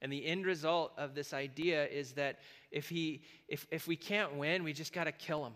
[0.02, 2.40] And the end result of this idea is that
[2.72, 5.54] if, he, if, if we can't win, we just got to kill him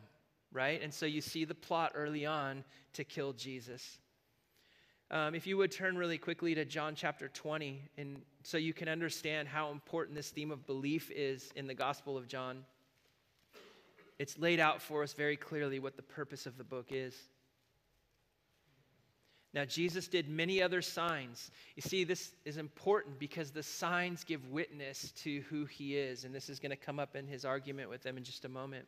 [0.55, 0.81] right?
[0.81, 3.99] And so you see the plot early on to kill Jesus.
[5.11, 8.87] Um, if you would turn really quickly to John chapter 20, and so you can
[8.87, 12.63] understand how important this theme of belief is in the Gospel of John.
[14.17, 17.15] It's laid out for us very clearly what the purpose of the book is.
[19.53, 21.49] Now, Jesus did many other signs.
[21.77, 26.35] You see, this is important because the signs give witness to who he is, and
[26.35, 28.85] this is going to come up in his argument with them in just a moment.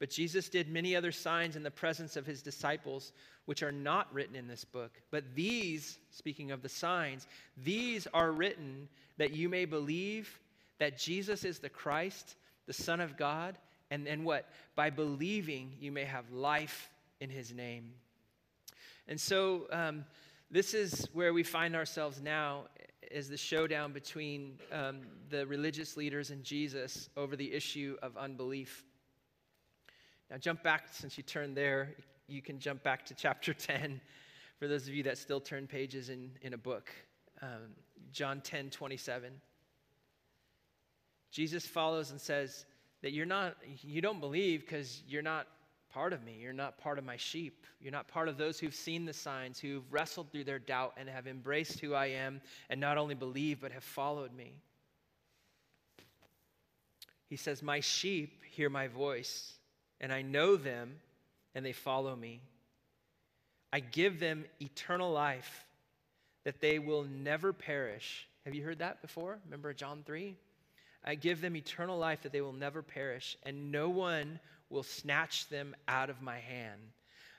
[0.00, 3.12] But Jesus did many other signs in the presence of his disciples,
[3.46, 5.00] which are not written in this book.
[5.12, 10.40] But these, speaking of the signs, these are written that you may believe
[10.78, 12.34] that Jesus is the Christ,
[12.66, 13.56] the Son of God,
[13.90, 14.48] and then what?
[14.74, 17.92] By believing, you may have life in his name.
[19.08, 20.04] And so, um,
[20.50, 22.64] this is where we find ourselves now
[23.10, 28.84] is the showdown between um, the religious leaders and Jesus over the issue of unbelief.
[30.30, 31.94] Now, jump back, since you turned there,
[32.26, 34.00] you can jump back to chapter 10
[34.58, 36.90] for those of you that still turn pages in, in a book.
[37.42, 37.74] Um,
[38.12, 39.32] John 10 27.
[41.30, 42.64] Jesus follows and says
[43.06, 45.46] that you're not, you don't believe because you're not
[45.94, 46.36] part of me.
[46.40, 47.64] You're not part of my sheep.
[47.80, 51.08] You're not part of those who've seen the signs, who've wrestled through their doubt and
[51.08, 54.54] have embraced who I am and not only believe, but have followed me.
[57.28, 59.52] He says, My sheep hear my voice
[60.00, 60.96] and I know them,
[61.54, 62.40] and they follow me.
[63.72, 65.64] I give them eternal life,
[66.42, 68.26] that they will never perish.
[68.44, 69.38] Have you heard that before?
[69.44, 70.36] Remember John 3?
[71.06, 74.40] I give them eternal life, that they will never perish, and no one
[74.70, 76.80] will snatch them out of my hand.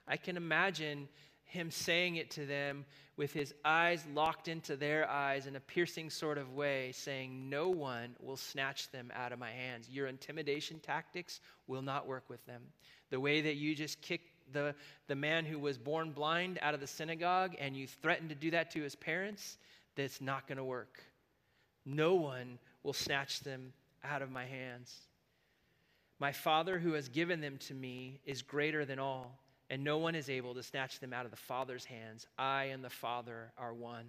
[0.07, 1.09] I can imagine
[1.43, 2.85] him saying it to them
[3.17, 7.69] with his eyes locked into their eyes in a piercing sort of way, saying, No
[7.69, 9.89] one will snatch them out of my hands.
[9.89, 12.61] Your intimidation tactics will not work with them.
[13.09, 14.75] The way that you just kicked the,
[15.07, 18.51] the man who was born blind out of the synagogue and you threatened to do
[18.51, 19.57] that to his parents,
[19.95, 21.01] that's not going to work.
[21.85, 24.95] No one will snatch them out of my hands.
[26.19, 30.15] My Father who has given them to me is greater than all and no one
[30.15, 32.25] is able to snatch them out of the Father's hands.
[32.37, 34.05] I and the Father are one.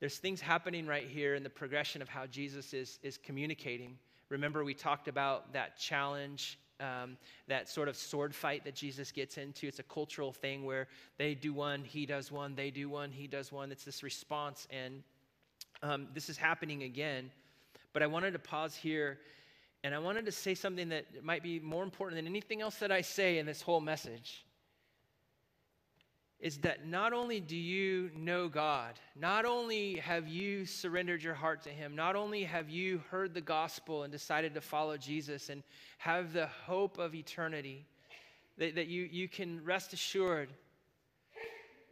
[0.00, 3.98] There's things happening right here in the progression of how Jesus is, is communicating.
[4.28, 7.16] Remember, we talked about that challenge, um,
[7.48, 9.66] that sort of sword fight that Jesus gets into.
[9.66, 13.26] It's a cultural thing where they do one, he does one, they do one, he
[13.26, 13.72] does one.
[13.72, 15.02] It's this response, and
[15.82, 17.30] um, this is happening again.
[17.92, 19.18] But I wanted to pause here
[19.86, 22.90] and I wanted to say something that might be more important than anything else that
[22.90, 24.44] I say in this whole message.
[26.40, 31.62] Is that not only do you know God, not only have you surrendered your heart
[31.62, 35.62] to Him, not only have you heard the gospel and decided to follow Jesus and
[35.98, 37.86] have the hope of eternity,
[38.58, 40.50] that, that you, you can rest assured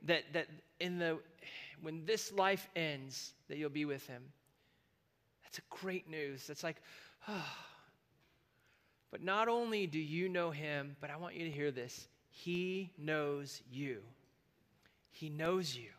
[0.03, 0.49] that, that
[0.81, 1.19] in the,
[1.85, 4.23] when this life ends, that you'll be with him.
[5.45, 6.47] That's a great news.
[6.47, 6.77] That's like,
[7.29, 7.35] oh.
[9.11, 12.09] But not only do you know him, but I want you to hear this.
[12.31, 14.03] He knows you.
[15.13, 15.91] He knows you.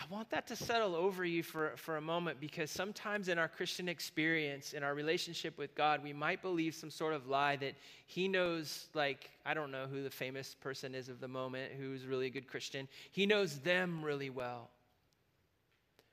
[0.00, 3.48] I want that to settle over you for, for a moment because sometimes in our
[3.48, 7.74] Christian experience, in our relationship with God, we might believe some sort of lie that
[8.06, 12.06] He knows, like, I don't know who the famous person is of the moment who's
[12.06, 12.88] really a good Christian.
[13.12, 14.70] He knows them really well.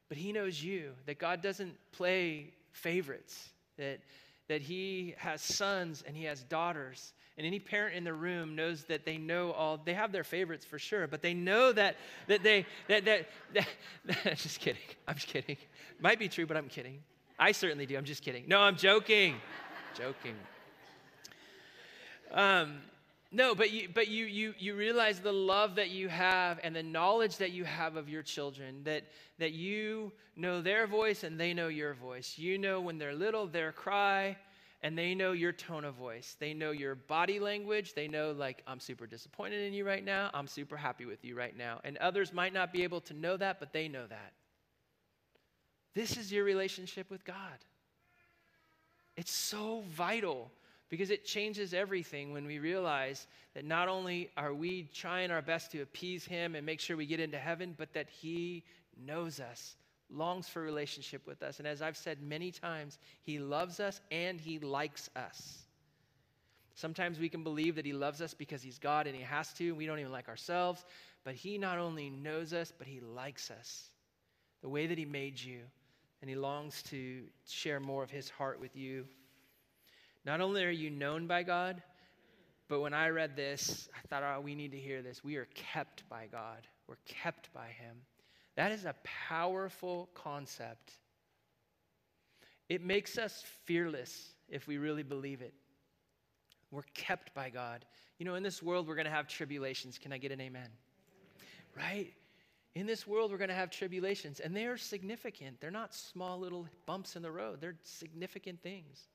[0.09, 4.01] But He knows you, that God doesn't play favorites, that,
[4.47, 8.83] that He has sons and He has daughters, and any parent in the room knows
[8.85, 11.95] that they know all, they have their favorites for sure, but they know that,
[12.27, 13.67] that they, that, that, that,
[14.05, 14.81] that just kidding.
[15.07, 15.57] I'm just kidding.
[15.99, 16.99] Might be true, but I'm kidding.
[17.37, 17.95] I certainly do.
[17.97, 18.45] I'm just kidding.
[18.47, 19.35] No, I'm joking.
[19.95, 20.35] joking.
[22.31, 22.79] Um,
[23.31, 26.83] no, but you, but you, you, you realize the love that you have and the
[26.83, 29.03] knowledge that you have of your children, that,
[29.37, 32.35] that you know their voice and they know your voice.
[32.37, 34.37] You know when they're little, their cry,
[34.81, 36.37] and they know your tone of voice.
[36.39, 37.93] They know your body language.
[37.95, 40.29] They know, like, I'm super disappointed in you right now.
[40.33, 41.81] I'm super happy with you right now.
[41.83, 44.33] And others might not be able to know that, but they know that.
[45.95, 47.35] This is your relationship with God.
[49.17, 50.51] It's so vital
[50.89, 55.71] because it changes everything when we realize that not only are we trying our best
[55.71, 58.63] to appease Him and make sure we get into heaven, but that He
[59.05, 59.75] knows us
[60.09, 61.59] longs for relationship with us.
[61.59, 65.63] And as I've said many times, He loves us and He likes us.
[66.75, 69.67] Sometimes we can believe that He loves us because He's God and He has to,
[69.67, 70.85] and we don't even like ourselves.
[71.23, 73.89] But He not only knows us, but He likes us
[74.61, 75.61] the way that He made you,
[76.21, 79.05] and He longs to share more of His heart with you.
[80.27, 81.81] Not only are you known by God,
[82.67, 85.23] but when I read this, I thought, oh, we need to hear this.
[85.23, 87.95] We are kept by God, we're kept by Him.
[88.57, 88.93] That is a
[89.29, 90.91] powerful concept.
[92.67, 95.53] It makes us fearless if we really believe it.
[96.71, 97.85] We're kept by God.
[98.19, 99.97] You know, in this world, we're going to have tribulations.
[99.97, 100.67] Can I get an amen?
[101.77, 102.11] Right?
[102.75, 105.61] In this world, we're going to have tribulations, and they are significant.
[105.61, 109.07] They're not small little bumps in the road, they're significant things.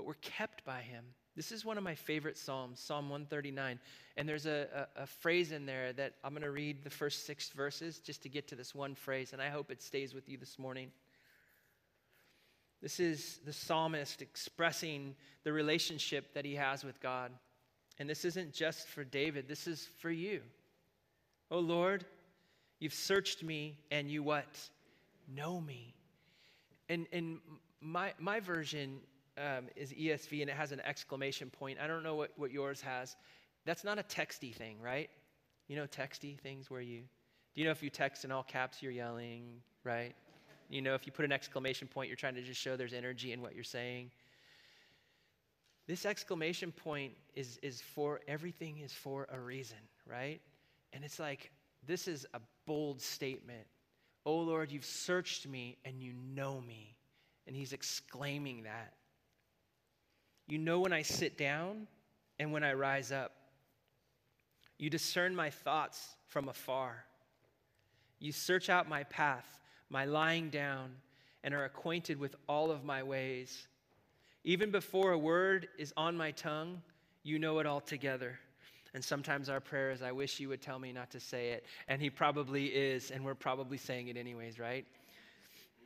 [0.00, 1.04] But we're kept by Him.
[1.36, 3.78] This is one of my favorite Psalms, Psalm 139.
[4.16, 7.26] And there's a, a, a phrase in there that I'm going to read the first
[7.26, 10.26] six verses just to get to this one phrase, and I hope it stays with
[10.26, 10.90] you this morning.
[12.80, 17.30] This is the psalmist expressing the relationship that he has with God.
[17.98, 20.40] And this isn't just for David, this is for you.
[21.50, 22.06] Oh Lord,
[22.78, 24.46] you've searched me and you what?
[25.28, 25.94] Know me.
[26.88, 27.40] And, and
[27.82, 29.00] my, my version
[29.38, 31.78] um, is ESV and it has an exclamation point.
[31.82, 33.16] I don't know what, what yours has.
[33.64, 35.10] That's not a texty thing, right?
[35.68, 37.00] You know, texty things where you,
[37.54, 40.14] do you know if you text in all caps, you're yelling, right?
[40.68, 43.32] You know, if you put an exclamation point, you're trying to just show there's energy
[43.32, 44.10] in what you're saying.
[45.86, 50.40] This exclamation point is, is for everything is for a reason, right?
[50.92, 51.50] And it's like,
[51.86, 53.66] this is a bold statement.
[54.24, 56.94] Oh Lord, you've searched me and you know me.
[57.46, 58.92] And he's exclaiming that.
[60.50, 61.86] You know when I sit down
[62.40, 63.32] and when I rise up.
[64.78, 67.04] You discern my thoughts from afar.
[68.18, 69.60] You search out my path,
[69.90, 70.90] my lying down,
[71.44, 73.68] and are acquainted with all of my ways.
[74.42, 76.82] Even before a word is on my tongue,
[77.22, 78.38] you know it altogether.
[78.92, 81.64] And sometimes our prayer is, I wish you would tell me not to say it.
[81.86, 84.84] And he probably is, and we're probably saying it anyways, right?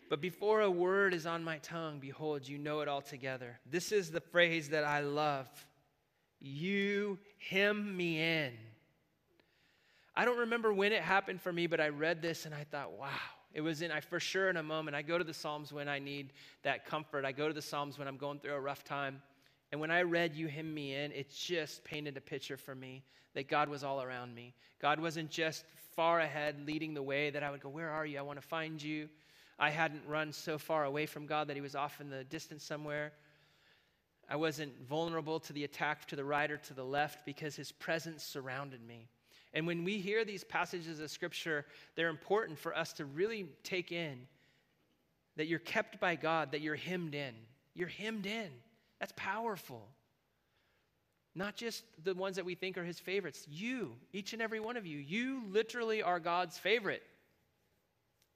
[0.08, 3.58] But before a word is on my tongue, behold, you know it altogether.
[3.70, 5.48] This is the phrase that I love.
[6.40, 7.18] You
[7.50, 8.52] hem me in.
[10.14, 12.92] I don't remember when it happened for me, but I read this and I thought,
[12.92, 13.08] wow.
[13.54, 14.96] It was in, I for sure in a moment.
[14.96, 16.32] I go to the Psalms when I need
[16.64, 17.24] that comfort.
[17.24, 19.22] I go to the Psalms when I'm going through a rough time.
[19.70, 23.04] And when I read You Hem Me In, it just painted a picture for me
[23.34, 24.54] that God was all around me.
[24.80, 28.18] God wasn't just far ahead leading the way that I would go, Where are you?
[28.18, 29.08] I want to find you.
[29.58, 32.64] I hadn't run so far away from God that he was off in the distance
[32.64, 33.12] somewhere.
[34.28, 37.72] I wasn't vulnerable to the attack to the right or to the left because his
[37.72, 39.08] presence surrounded me.
[39.52, 43.92] And when we hear these passages of scripture, they're important for us to really take
[43.92, 44.26] in
[45.36, 47.34] that you're kept by God, that you're hemmed in.
[47.74, 48.50] You're hemmed in.
[48.98, 49.86] That's powerful.
[51.34, 53.46] Not just the ones that we think are his favorites.
[53.48, 57.02] You, each and every one of you, you literally are God's favorite.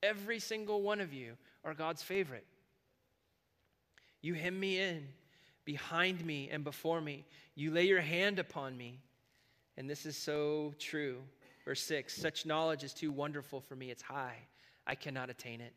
[0.02, 2.46] Every single one of you are God's favorite.
[4.20, 5.08] You hem me in
[5.64, 7.26] behind me and before me.
[7.54, 9.00] You lay your hand upon me.
[9.76, 11.18] And this is so true.
[11.64, 14.38] Verse 6 Such knowledge is too wonderful for me, it's high.
[14.86, 15.74] I cannot attain it.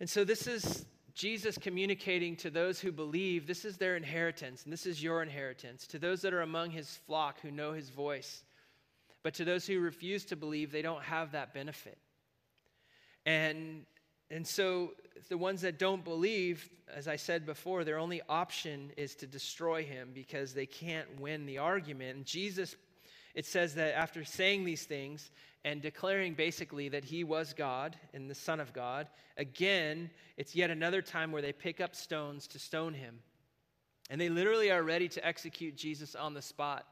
[0.00, 4.72] And so, this is Jesus communicating to those who believe this is their inheritance, and
[4.72, 5.86] this is your inheritance.
[5.86, 8.44] To those that are among his flock who know his voice.
[9.22, 11.96] But to those who refuse to believe, they don't have that benefit.
[13.26, 13.84] And,
[14.30, 14.92] and so
[15.28, 19.84] the ones that don't believe, as I said before, their only option is to destroy
[19.84, 22.16] him because they can't win the argument.
[22.16, 22.76] And Jesus,
[23.34, 25.30] it says that after saying these things
[25.64, 29.08] and declaring basically that he was God and the Son of God,
[29.38, 33.18] again, it's yet another time where they pick up stones to stone him.
[34.10, 36.86] And they literally are ready to execute Jesus on the spot.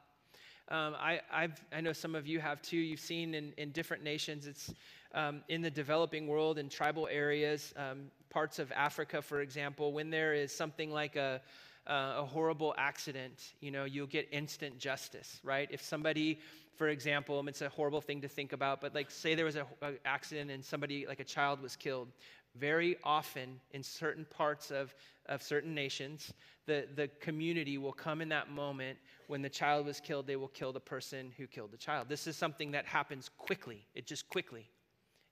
[0.69, 2.77] Um, I, I've, i know some of you have too.
[2.77, 4.73] You've seen in, in different nations, it's
[5.13, 10.09] um, in the developing world, in tribal areas, um, parts of Africa, for example, when
[10.09, 11.41] there is something like a,
[11.87, 15.67] uh, a horrible accident, you know, you'll get instant justice, right?
[15.71, 16.39] If somebody,
[16.75, 19.65] for example, it's a horrible thing to think about, but like say there was an
[20.05, 22.07] accident and somebody, like a child, was killed.
[22.55, 24.93] Very often, in certain parts of,
[25.27, 26.33] of certain nations,
[26.65, 28.97] the, the community will come in that moment
[29.27, 32.09] when the child was killed, they will kill the person who killed the child.
[32.09, 33.85] This is something that happens quickly.
[33.95, 34.69] It just quickly.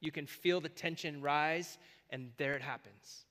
[0.01, 1.77] You can feel the tension rise,
[2.09, 3.25] and there it happens.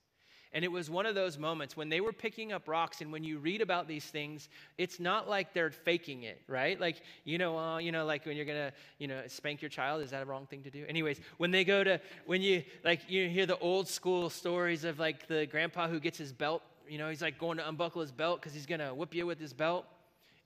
[0.53, 3.23] And it was one of those moments when they were picking up rocks, and when
[3.23, 6.77] you read about these things, it's not like they're faking it, right?
[6.79, 10.01] Like, you know, uh, you know, like when you're gonna, you know, spank your child,
[10.01, 10.85] is that a wrong thing to do?
[10.89, 14.99] Anyways, when they go to, when you, like, you hear the old school stories of
[14.99, 18.11] like the grandpa who gets his belt, you know, he's like going to unbuckle his
[18.11, 19.85] belt because he's gonna whip you with his belt.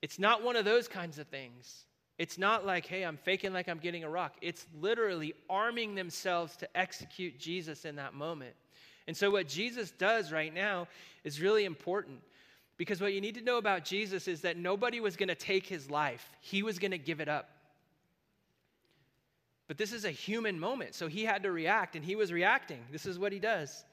[0.03, 1.85] It's not one of those kinds of things.
[2.17, 4.35] It's not like, hey, I'm faking like I'm getting a rock.
[4.41, 8.55] It's literally arming themselves to execute Jesus in that moment.
[9.07, 10.87] And so, what Jesus does right now
[11.23, 12.21] is really important
[12.77, 15.67] because what you need to know about Jesus is that nobody was going to take
[15.67, 17.49] his life, he was going to give it up.
[19.67, 22.79] But this is a human moment, so he had to react, and he was reacting.
[22.91, 23.83] This is what he does.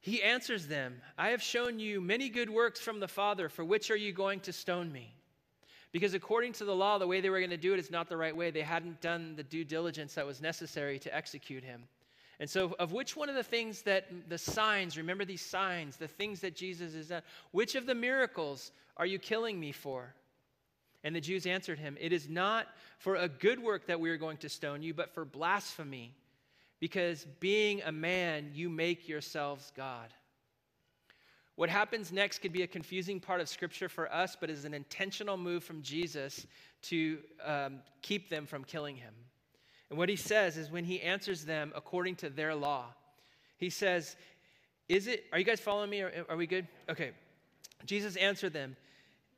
[0.00, 3.90] He answers them I have shown you many good works from the Father, for which
[3.90, 5.12] are you going to stone me?
[5.96, 8.10] Because according to the law, the way they were going to do it is not
[8.10, 8.50] the right way.
[8.50, 11.84] They hadn't done the due diligence that was necessary to execute him.
[12.38, 16.06] And so, of which one of the things that the signs, remember these signs, the
[16.06, 17.22] things that Jesus has done,
[17.52, 20.12] which of the miracles are you killing me for?
[21.02, 22.66] And the Jews answered him, It is not
[22.98, 26.12] for a good work that we are going to stone you, but for blasphemy,
[26.78, 30.12] because being a man, you make yourselves God.
[31.56, 34.74] What happens next could be a confusing part of Scripture for us, but is an
[34.74, 36.46] intentional move from Jesus
[36.82, 39.14] to um, keep them from killing him.
[39.88, 42.86] And what he says is when he answers them according to their law,
[43.56, 44.16] he says,
[44.88, 46.02] Is it, are you guys following me?
[46.02, 46.68] Are, are we good?
[46.90, 47.12] Okay.
[47.86, 48.76] Jesus answered them,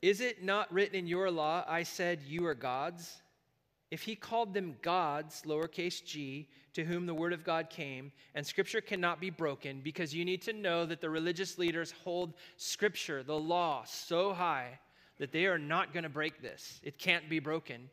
[0.01, 3.21] Is it not written in your law, I said, You are gods?
[3.91, 8.45] If he called them gods, lowercase g, to whom the word of God came, and
[8.45, 13.23] scripture cannot be broken, because you need to know that the religious leaders hold scripture,
[13.23, 14.79] the law, so high
[15.17, 16.79] that they are not going to break this.
[16.83, 17.89] It can't be broken.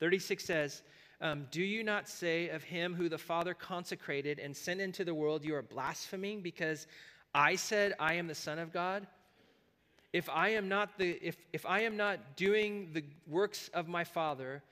[0.00, 0.82] 36 says,
[1.20, 5.14] um, Do you not say of him who the Father consecrated and sent into the
[5.14, 6.86] world, you are blaspheming because
[7.34, 9.06] I said I am the Son of God?
[10.12, 14.04] If I am not, the, if, if I am not doing the works of my
[14.04, 14.62] Father,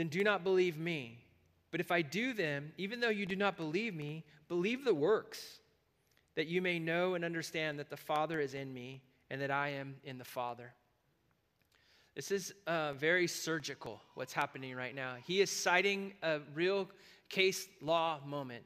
[0.00, 1.18] then do not believe me.
[1.70, 5.60] But if I do them, even though you do not believe me, believe the works,
[6.36, 9.68] that you may know and understand that the Father is in me and that I
[9.68, 10.72] am in the Father.
[12.16, 15.16] This is uh, very surgical, what's happening right now.
[15.26, 16.88] He is citing a real
[17.28, 18.64] case law moment.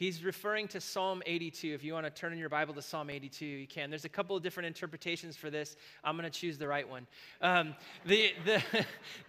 [0.00, 1.74] He's referring to Psalm 82.
[1.74, 3.90] If you want to turn in your Bible to Psalm 82, you can.
[3.90, 5.76] There's a couple of different interpretations for this.
[6.02, 7.06] I'm going to choose the right one.
[7.42, 7.74] Um,
[8.06, 8.62] the, the,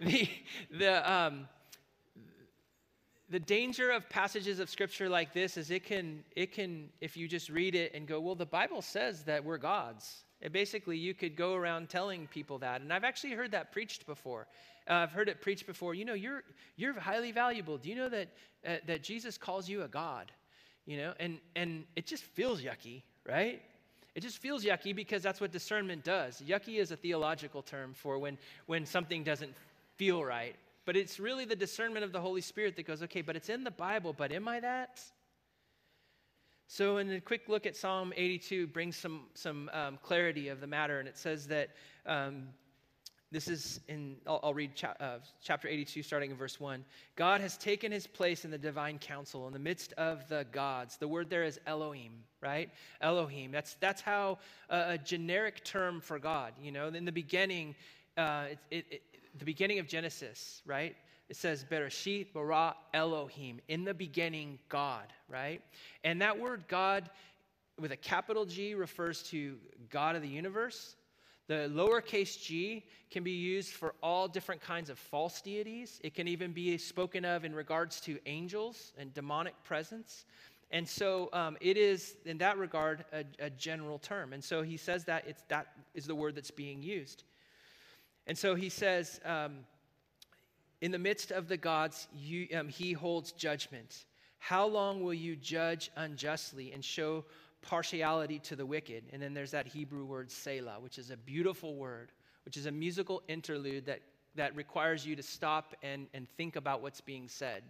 [0.00, 0.28] the,
[0.70, 1.46] the, um,
[3.28, 7.28] the danger of passages of scripture like this is it can, it can, if you
[7.28, 10.24] just read it and go, well, the Bible says that we're gods.
[10.40, 12.80] It basically, you could go around telling people that.
[12.80, 14.46] And I've actually heard that preached before.
[14.88, 15.92] Uh, I've heard it preached before.
[15.92, 16.44] You know, you're,
[16.76, 17.76] you're highly valuable.
[17.76, 18.28] Do you know that,
[18.66, 20.32] uh, that Jesus calls you a God?
[20.86, 23.62] You know, and, and it just feels yucky, right?
[24.14, 26.42] It just feels yucky because that's what discernment does.
[26.46, 29.54] Yucky is a theological term for when, when something doesn't
[29.96, 30.56] feel right.
[30.84, 33.64] But it's really the discernment of the Holy Spirit that goes, okay, but it's in
[33.64, 35.00] the Bible, but am I that?
[36.66, 40.66] So, in a quick look at Psalm 82, brings some, some um, clarity of the
[40.66, 41.68] matter, and it says that
[42.06, 42.48] um,
[43.32, 46.84] this is in, I'll, I'll read cha- uh, chapter 82, starting in verse 1.
[47.16, 50.98] God has taken his place in the divine council in the midst of the gods.
[50.98, 52.12] The word there is Elohim,
[52.42, 52.70] right?
[53.00, 53.50] Elohim.
[53.50, 56.88] That's, that's how uh, a generic term for God, you know.
[56.88, 57.74] In the beginning,
[58.18, 59.02] uh, it, it, it,
[59.38, 60.94] the beginning of Genesis, right?
[61.30, 65.62] It says, Bereshit bara Elohim, in the beginning, God, right?
[66.04, 67.08] And that word God
[67.80, 69.56] with a capital G refers to
[69.88, 70.96] God of the universe.
[71.48, 76.00] The lowercase g can be used for all different kinds of false deities.
[76.02, 80.24] It can even be spoken of in regards to angels and demonic presence.
[80.70, 84.32] And so um, it is, in that regard, a, a, general term.
[84.32, 87.24] And so he says that it's, that is the word that's being used.
[88.26, 89.58] And so he says, um,
[90.80, 94.06] in the midst of the gods, you, um, he holds judgment.
[94.38, 97.24] How long will you judge unjustly and show
[97.62, 99.04] partiality to the wicked?
[99.12, 102.12] And then there's that Hebrew word Selah, which is a beautiful word,
[102.44, 104.00] which is a musical interlude that,
[104.34, 107.62] that requires you to stop and, and think about what's being said.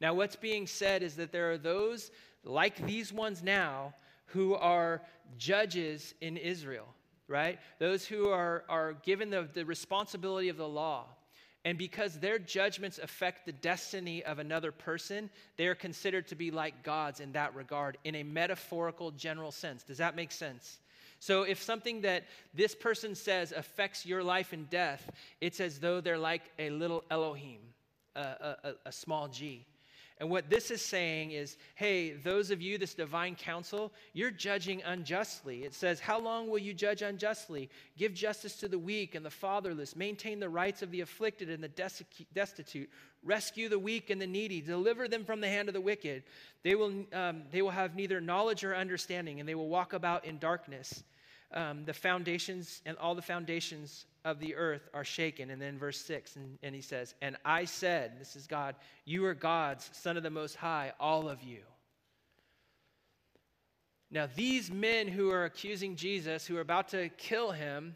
[0.00, 2.10] Now, what's being said is that there are those
[2.42, 3.94] like these ones now
[4.26, 5.02] who are
[5.36, 6.86] judges in Israel,
[7.28, 7.58] right?
[7.78, 11.06] Those who are, are given the, the responsibility of the law.
[11.64, 16.50] And because their judgments affect the destiny of another person, they are considered to be
[16.50, 19.82] like gods in that regard, in a metaphorical, general sense.
[19.82, 20.78] Does that make sense?
[21.22, 25.10] So, if something that this person says affects your life and death,
[25.42, 27.60] it's as though they're like a little Elohim,
[28.16, 29.66] a, a, a small g.
[30.20, 34.82] And what this is saying is hey, those of you, this divine council, you're judging
[34.82, 35.64] unjustly.
[35.64, 37.70] It says, How long will you judge unjustly?
[37.96, 41.64] Give justice to the weak and the fatherless, maintain the rights of the afflicted and
[41.64, 41.68] the
[42.34, 42.90] destitute,
[43.24, 46.22] rescue the weak and the needy, deliver them from the hand of the wicked.
[46.62, 50.26] They will, um, they will have neither knowledge or understanding, and they will walk about
[50.26, 51.02] in darkness.
[51.52, 55.50] Um, the foundations and all the foundations of the earth are shaken.
[55.50, 59.24] And then verse 6, and, and he says, And I said, This is God, you
[59.24, 61.60] are God's, Son of the Most High, all of you.
[64.12, 67.94] Now, these men who are accusing Jesus, who are about to kill him,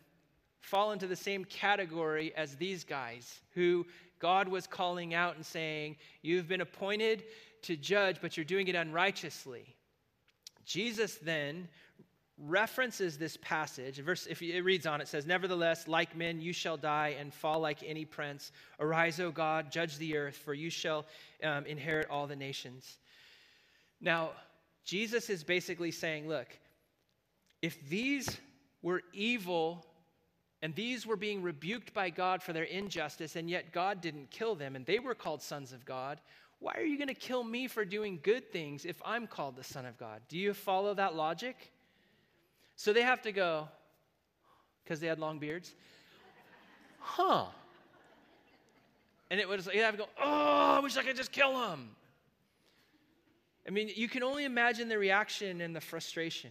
[0.60, 3.84] fall into the same category as these guys who
[4.20, 7.24] God was calling out and saying, You've been appointed
[7.62, 9.74] to judge, but you're doing it unrighteously.
[10.64, 11.68] Jesus then
[12.38, 13.98] references this passage.
[13.98, 17.60] Verse, if it reads on, it says, Nevertheless, like men, you shall die and fall
[17.60, 18.52] like any prince.
[18.80, 21.06] Arise, O God, judge the earth, for you shall
[21.42, 22.98] um, inherit all the nations.
[24.00, 24.30] Now,
[24.84, 26.48] Jesus is basically saying, Look,
[27.62, 28.28] if these
[28.82, 29.86] were evil
[30.60, 34.54] and these were being rebuked by God for their injustice, and yet God didn't kill
[34.54, 36.20] them, and they were called sons of God,
[36.58, 39.64] why are you going to kill me for doing good things if I'm called the
[39.64, 40.22] Son of God?
[40.28, 41.73] Do you follow that logic?
[42.76, 43.68] So they have to go,
[44.82, 45.74] because they had long beards,
[46.98, 47.46] huh?
[49.30, 51.90] And it was, they have to go, oh, I wish I could just kill him.
[53.66, 56.50] I mean, you can only imagine the reaction and the frustration.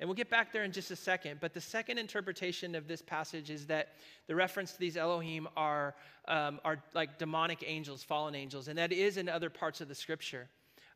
[0.00, 1.38] And we'll get back there in just a second.
[1.40, 3.94] But the second interpretation of this passage is that
[4.26, 5.94] the reference to these Elohim are,
[6.28, 8.68] um, are like demonic angels, fallen angels.
[8.68, 10.48] And that is in other parts of the scripture.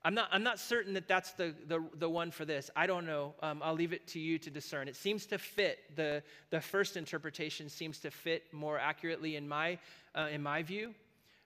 [0.04, 2.70] I'm not, I'm not certain that that's the, the, the one for this.
[2.76, 3.34] I don't know.
[3.42, 4.86] Um, I'll leave it to you to discern.
[4.88, 9.78] It seems to fit, the, the first interpretation seems to fit more accurately in my,
[10.14, 10.94] uh, in my view,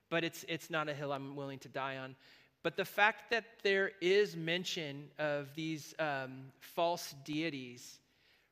[0.09, 2.15] but it's, it's not a hill I'm willing to die on.
[2.61, 7.99] But the fact that there is mention of these um, false deities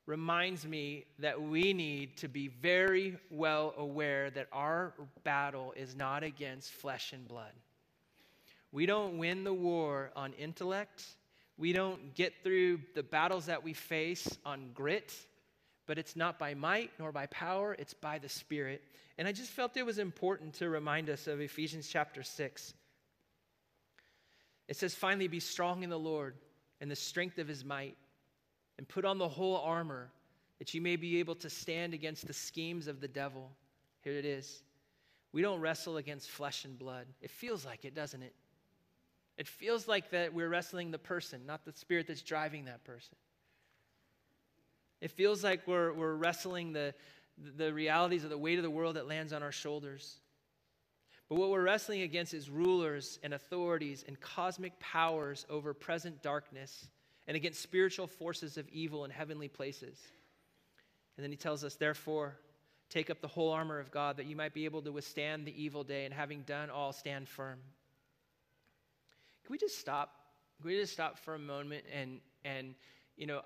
[0.08, 4.94] reminds me that we need to be very well aware that our
[5.24, 7.52] battle is not against flesh and blood.
[8.72, 11.04] We don't win the war on intellect.
[11.58, 15.14] We don't get through the battles that we face on grit,
[15.86, 18.82] but it's not by might nor by power, it's by the Spirit.
[19.18, 22.74] And I just felt it was important to remind us of Ephesians chapter 6.
[24.68, 26.36] It says, Finally, be strong in the Lord
[26.80, 27.98] and the strength of his might,
[28.78, 30.10] and put on the whole armor
[30.60, 33.52] that you may be able to stand against the schemes of the devil.
[34.02, 34.64] Here it is.
[35.34, 37.06] We don't wrestle against flesh and blood.
[37.22, 38.34] It feels like it, doesn't it?
[39.42, 43.16] It feels like that we're wrestling the person, not the spirit that's driving that person.
[45.02, 46.94] It feels like we're, we're wrestling the,
[47.58, 50.20] the realities of the weight of the world that lands on our shoulders.
[51.28, 56.90] But what we're wrestling against is rulers and authorities and cosmic powers over present darkness
[57.26, 59.98] and against spiritual forces of evil in heavenly places.
[61.18, 62.38] And then he tells us, therefore,
[62.92, 65.64] take up the whole armor of God that you might be able to withstand the
[65.64, 67.58] evil day and having done all, stand firm.
[69.46, 70.16] Can we just stop?
[70.62, 72.76] Can we just stop for a moment and and
[73.18, 73.42] you know,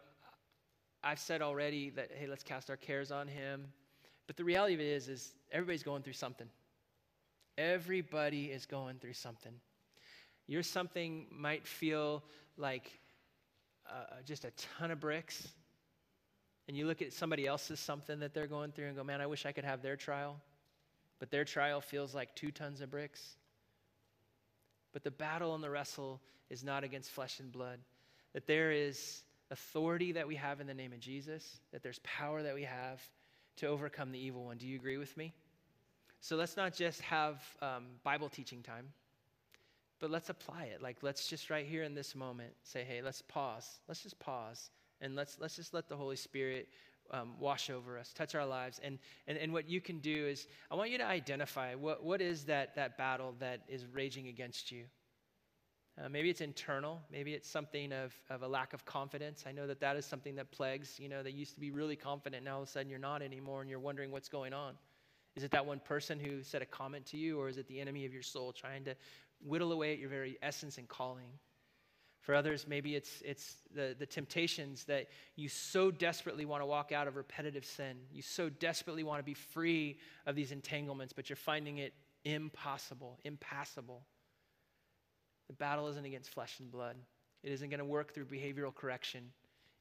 [1.03, 3.67] I've said already that hey, let's cast our cares on him.
[4.27, 6.47] But the reality of it is is everybody's going through something.
[7.57, 9.53] Everybody is going through something.
[10.47, 12.23] Your something might feel
[12.57, 12.99] like
[13.89, 15.47] uh, just a ton of bricks.
[16.67, 19.27] And you look at somebody else's something that they're going through and go, man, I
[19.27, 20.41] wish I could have their trial.
[21.19, 23.37] but their trial feels like two tons of bricks.
[24.95, 27.79] But the battle and the wrestle is not against flesh and blood,
[28.31, 32.41] that there is authority that we have in the name of Jesus, that there's power
[32.41, 33.01] that we have
[33.57, 34.55] to overcome the evil one.
[34.55, 35.33] Do you agree with me?
[36.21, 38.87] So let's not just have um, Bible teaching time,
[39.99, 40.81] but let's apply it.
[40.81, 43.81] Like, let's just right here in this moment say, hey, let's pause.
[43.89, 44.69] Let's just pause
[45.01, 46.69] and let's, let's just let the Holy Spirit
[47.11, 48.79] um, wash over us, touch our lives.
[48.83, 52.21] And, and, and what you can do is, I want you to identify what, what
[52.21, 54.85] is that, that battle that is raging against you.
[55.97, 57.01] Uh, maybe it's internal.
[57.09, 59.45] Maybe it's something of, of a lack of confidence.
[59.47, 61.95] I know that that is something that plagues, you know, that used to be really
[61.95, 62.43] confident.
[62.43, 64.73] Now all of a sudden you're not anymore and you're wondering what's going on.
[65.37, 67.79] Is it that one person who said a comment to you, or is it the
[67.79, 68.95] enemy of your soul trying to
[69.45, 71.27] whittle away at your very essence and calling?
[72.26, 76.91] For others, maybe it's, it's the, the temptations that you so desperately want to walk
[76.91, 77.97] out of repetitive sin.
[78.11, 83.19] You so desperately want to be free of these entanglements, but you're finding it impossible,
[83.26, 84.01] impassable.
[85.49, 86.95] The battle isn't against flesh and blood,
[87.43, 89.30] it isn't going to work through behavioral correction.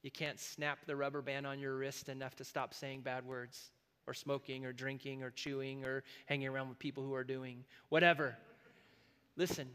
[0.02, 3.70] You can't snap the rubber band on your wrist enough to stop saying bad words,
[4.06, 8.36] or smoking, or drinking, or chewing, or hanging around with people who are doing whatever.
[9.34, 9.66] Listen,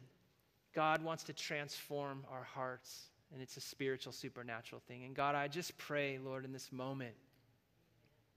[0.74, 5.04] God wants to transform our hearts, and it's a spiritual, supernatural thing.
[5.04, 7.16] And God, I just pray, Lord, in this moment,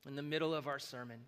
[0.06, 1.20] in the middle of our sermon,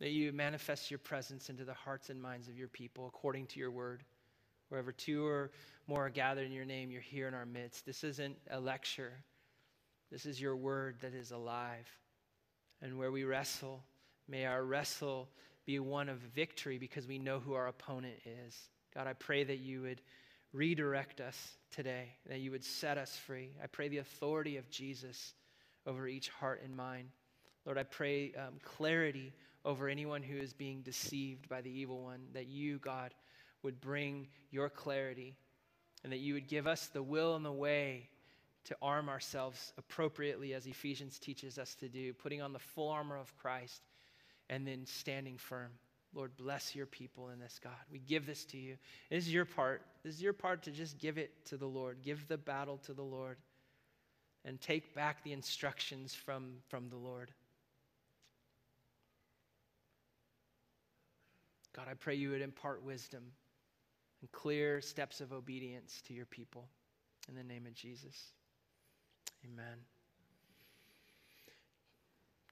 [0.00, 3.60] that you manifest your presence into the hearts and minds of your people according to
[3.60, 4.04] your word.
[4.68, 5.50] Wherever two or
[5.86, 7.86] more are gathered in your name, you're here in our midst.
[7.86, 9.12] This isn't a lecture,
[10.10, 11.86] this is your word that is alive.
[12.80, 13.82] And where we wrestle,
[14.28, 15.28] may our wrestle
[15.68, 18.56] be one of victory because we know who our opponent is.
[18.94, 20.00] God, I pray that you would
[20.54, 23.50] redirect us today, that you would set us free.
[23.62, 25.34] I pray the authority of Jesus
[25.86, 27.10] over each heart and mind.
[27.66, 32.20] Lord, I pray um, clarity over anyone who is being deceived by the evil one,
[32.32, 33.12] that you, God,
[33.62, 35.36] would bring your clarity
[36.02, 38.08] and that you would give us the will and the way
[38.64, 43.18] to arm ourselves appropriately as Ephesians teaches us to do, putting on the full armor
[43.18, 43.82] of Christ
[44.48, 45.70] and then standing firm.
[46.14, 47.72] Lord, bless your people in this, God.
[47.92, 48.76] We give this to you.
[49.10, 49.82] This is your part.
[50.02, 51.98] This is your part to just give it to the Lord.
[52.02, 53.36] Give the battle to the Lord
[54.44, 57.30] and take back the instructions from, from the Lord.
[61.76, 63.22] God, I pray you would impart wisdom
[64.20, 66.66] and clear steps of obedience to your people.
[67.28, 68.32] In the name of Jesus.
[69.44, 69.76] Amen.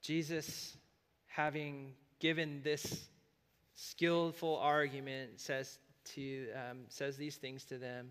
[0.02, 0.76] Jesus
[1.36, 3.08] having given this
[3.74, 5.78] skillful argument, says,
[6.14, 8.08] to, um, says these things to them.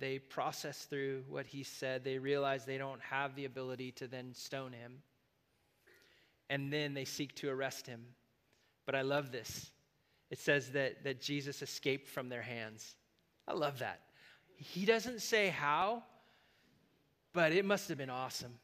[0.00, 2.02] They process through what he said.
[2.02, 4.98] They realize they don't have the ability to then stone him.
[6.50, 8.04] And then they seek to arrest him.
[8.84, 9.70] But I love this.
[10.32, 12.96] It says that, that Jesus escaped from their hands.
[13.46, 14.00] I love that.
[14.56, 16.02] He doesn't say how,
[17.32, 18.54] but it must have been awesome.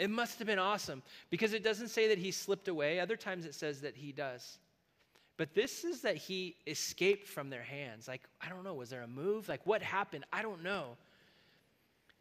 [0.00, 3.00] It must have been awesome because it doesn't say that he slipped away.
[3.00, 4.58] Other times it says that he does.
[5.36, 8.08] But this is that he escaped from their hands.
[8.08, 9.46] Like, I don't know, was there a move?
[9.46, 10.24] Like, what happened?
[10.32, 10.96] I don't know.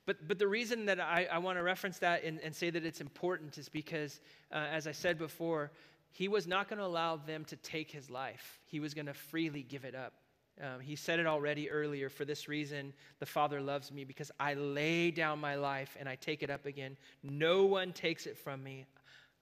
[0.05, 2.83] But, but the reason that I, I want to reference that and, and, say that
[2.83, 4.19] it's important is because,
[4.51, 5.71] uh, as I said before,
[6.11, 9.13] he was not going to allow them to take his life, he was going to
[9.13, 10.13] freely give it up.
[10.61, 12.09] Um, he said it already earlier.
[12.09, 16.15] For this reason, the Father loves me because I lay down my life and I
[16.15, 16.97] take it up again.
[17.23, 18.85] No one takes it from me,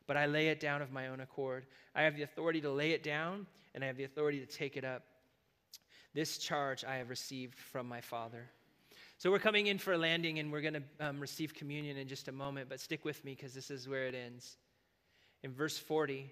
[0.06, 1.66] but I lay it down of my own accord.
[1.96, 4.78] I have the authority to lay it down and I have the authority to take
[4.78, 5.04] it up.
[6.14, 8.50] This charge I have received from my Father.
[9.18, 12.08] So we're coming in for a landing and we're going to um, receive communion in
[12.08, 14.58] just a moment, but stick with me because this is where it ends.
[15.44, 16.32] In verse 40,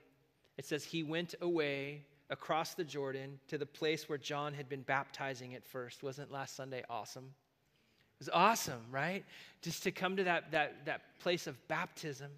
[0.57, 4.81] it says, He went away across the Jordan to the place where John had been
[4.81, 6.03] baptizing at first.
[6.03, 7.25] Wasn't last Sunday awesome?
[7.25, 9.23] It was awesome, right?
[9.61, 12.31] Just to come to that, that, that place of baptism.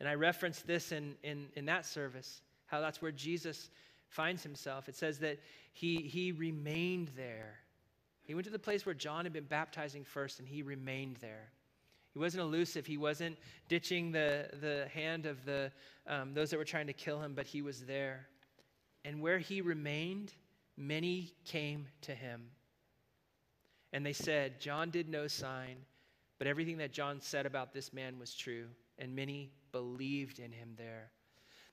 [0.00, 3.70] And I referenced this in, in, in that service, how that's where Jesus
[4.08, 4.88] finds himself.
[4.88, 5.38] It says that
[5.72, 7.60] he, he remained there.
[8.24, 11.50] He went to the place where John had been baptizing first, and he remained there.
[12.12, 12.84] He wasn't elusive.
[12.84, 13.38] He wasn't
[13.68, 15.70] ditching the, the hand of the,
[16.06, 18.26] um, those that were trying to kill him, but he was there.
[19.08, 20.34] And where he remained,
[20.76, 22.50] many came to him.
[23.94, 25.76] And they said, John did no sign,
[26.36, 28.66] but everything that John said about this man was true,
[28.98, 31.10] and many believed in him there.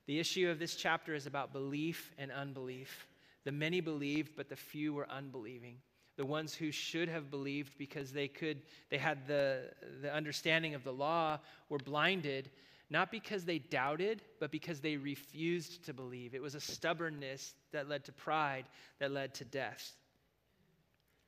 [0.06, 3.06] The issue of this chapter is about belief and unbelief.
[3.44, 5.76] The many believed, but the few were unbelieving.
[6.16, 10.84] The ones who should have believed because they could, they had the, the understanding of
[10.84, 12.48] the law, were blinded
[12.88, 16.34] not because they doubted, but because they refused to believe.
[16.34, 18.66] It was a stubbornness that led to pride,
[19.00, 19.92] that led to death.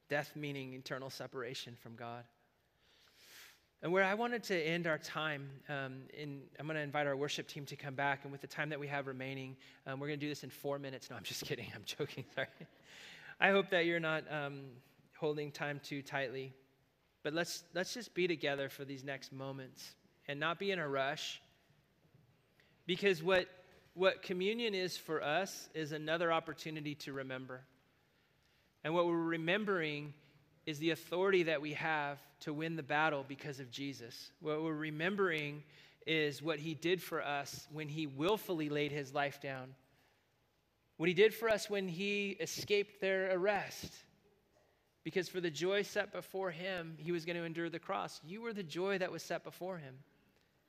[0.08, 2.24] Death meaning eternal separation from God.
[3.82, 7.16] And where I wanted to end our time, um, in, I'm going to invite our
[7.16, 8.20] worship team to come back.
[8.24, 9.56] And with the time that we have remaining,
[9.86, 11.10] um, we're going to do this in four minutes.
[11.10, 11.66] No, I'm just kidding.
[11.74, 12.24] I'm joking.
[12.34, 12.48] Sorry.
[13.40, 14.62] I hope that you're not um,
[15.16, 16.52] holding time too tightly.
[17.22, 19.94] But let's, let's just be together for these next moments
[20.26, 21.40] and not be in a rush.
[22.88, 23.46] Because what,
[23.92, 27.60] what communion is for us is another opportunity to remember.
[28.82, 30.14] And what we're remembering
[30.64, 34.30] is the authority that we have to win the battle because of Jesus.
[34.40, 35.64] What we're remembering
[36.06, 39.74] is what he did for us when he willfully laid his life down.
[40.96, 43.92] What he did for us when he escaped their arrest.
[45.04, 48.18] Because for the joy set before him, he was going to endure the cross.
[48.24, 49.94] You were the joy that was set before him.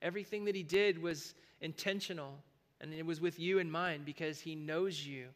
[0.02, 2.44] Everything that he did was intentional,
[2.82, 5.28] and it was with you in mind because he knows you,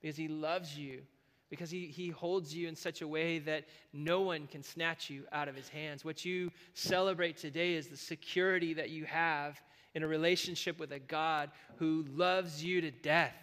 [0.00, 1.02] because he loves you,
[1.48, 5.24] because he, he holds you in such a way that no one can snatch you
[5.32, 6.04] out of his hands.
[6.04, 9.60] What you celebrate today is the security that you have
[9.94, 13.34] in a relationship with a God who loves you to death.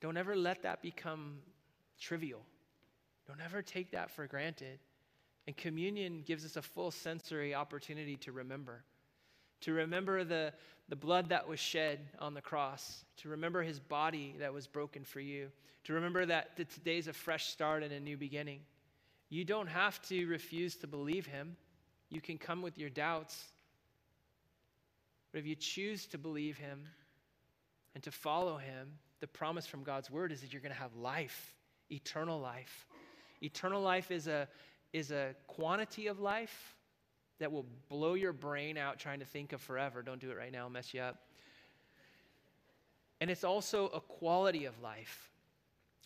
[0.00, 1.38] Don't ever let that become
[2.00, 2.42] trivial.
[3.26, 4.78] Don't ever take that for granted.
[5.46, 8.82] And communion gives us a full sensory opportunity to remember.
[9.62, 10.52] To remember the,
[10.88, 15.04] the blood that was shed on the cross, to remember his body that was broken
[15.04, 15.50] for you,
[15.84, 18.60] to remember that, today's a fresh start and a new beginning.
[19.28, 21.56] You don't have to refuse to believe him.
[22.10, 23.52] You can come with your doubts.
[25.32, 26.86] But if you choose to believe him
[27.94, 30.94] and to follow him, the promise from God's word is that you're going to have
[30.94, 31.54] life,
[31.90, 32.86] eternal life.
[33.42, 34.48] Eternal life is a,
[34.92, 36.75] is a quantity of life
[37.38, 40.02] that will blow your brain out trying to think of forever.
[40.02, 41.16] Don't do it right now, I'll mess you up.
[43.20, 45.30] And it's also a quality of life.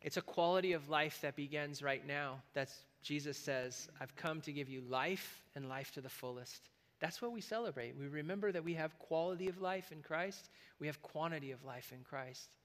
[0.02, 2.40] It's a quality of life that begins right now.
[2.54, 6.68] That's Jesus says, I've come to give you life and life to the fullest.
[7.00, 7.96] That's what we celebrate.
[7.98, 11.92] We remember that we have quality of life in Christ, we have quantity of life
[11.92, 12.56] in Christ,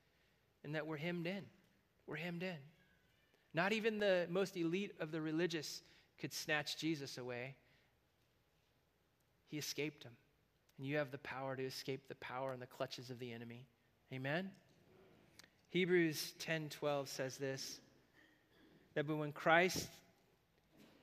[0.63, 1.43] and that we're hemmed in.
[2.05, 2.57] We're hemmed in.
[3.53, 5.81] Not even the most elite of the religious
[6.19, 7.55] could snatch Jesus away.
[9.47, 10.11] He escaped him.
[10.77, 13.65] And you have the power to escape the power and the clutches of the enemy.
[14.13, 14.51] Amen?
[15.69, 17.79] Hebrews 10:12 says this
[18.93, 19.89] that when Christ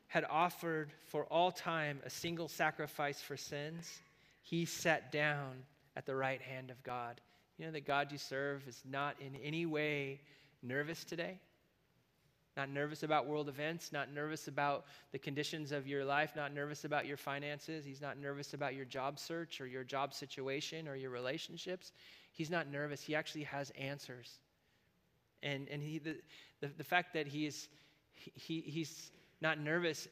[0.08, 4.00] had offered for all time a single sacrifice for sins,
[4.42, 5.62] he sat down
[5.96, 7.20] at the right hand of God.
[7.58, 10.20] You know, the God you serve is not in any way
[10.62, 11.38] nervous today.
[12.56, 16.84] Not nervous about world events, not nervous about the conditions of your life, not nervous
[16.84, 17.84] about your finances.
[17.84, 21.92] He's not nervous about your job search or your job situation or your relationships.
[22.30, 23.02] He's not nervous.
[23.02, 24.38] He actually has answers.
[25.42, 26.16] And, and he, the,
[26.60, 27.68] the, the fact that he is,
[28.14, 30.08] he, he's not nervous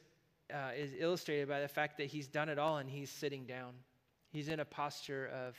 [0.53, 3.75] uh, is illustrated by the fact that he's done it all and he's sitting down.
[4.33, 5.57] He's in a posture of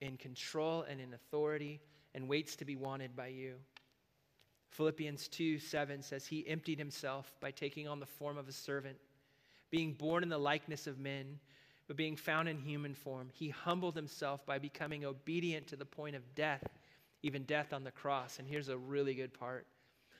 [0.00, 1.80] in control and in authority
[2.14, 3.54] and waits to be wanted by you.
[4.74, 8.96] Philippians 2 7 says, He emptied himself by taking on the form of a servant,
[9.70, 11.38] being born in the likeness of men,
[11.86, 13.28] but being found in human form.
[13.32, 16.64] He humbled himself by becoming obedient to the point of death,
[17.22, 18.40] even death on the cross.
[18.40, 19.64] And here's a really good part.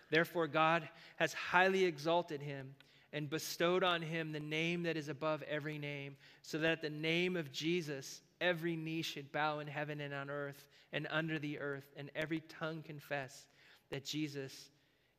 [0.09, 2.77] Therefore, God has highly exalted him
[3.13, 6.91] and bestowed on him the name that is above every name, so that at the
[6.91, 11.59] name of Jesus, every knee should bow in heaven and on earth and under the
[11.59, 13.47] earth, and every tongue confess
[13.95, 14.71] that Jesus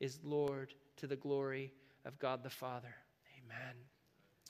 [0.01, 1.71] is Lord to the glory
[2.03, 2.93] of God the Father.
[3.41, 3.73] Amen.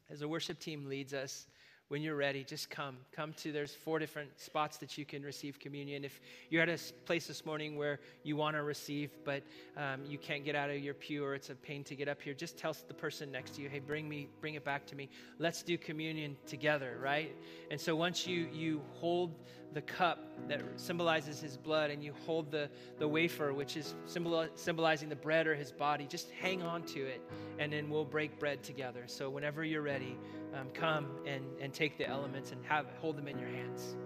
[0.10, 1.46] As the worship team leads us,
[1.90, 2.98] when you're ready, just come.
[3.12, 6.04] Come to, there's four different spots that you can receive communion.
[6.04, 6.20] If
[6.50, 9.44] you're at a place this morning where you want to receive, but
[9.78, 12.20] um, you can't get out of your pew or it's a pain to get up
[12.20, 14.96] here, just tell the person next to you, hey, bring me, bring it back to
[14.96, 15.08] me.
[15.38, 17.36] Let's do communion together, right?
[17.70, 19.36] And so once you, you hold
[19.76, 24.48] the cup that symbolizes his blood and you hold the, the wafer, which is symbol,
[24.56, 27.22] symbolizing the bread or his body, just hang on to it
[27.60, 29.04] and then we'll break bread together.
[29.06, 30.18] So whenever you're ready,
[30.58, 33.98] um, come and, and take the elements and have hold them in your hands.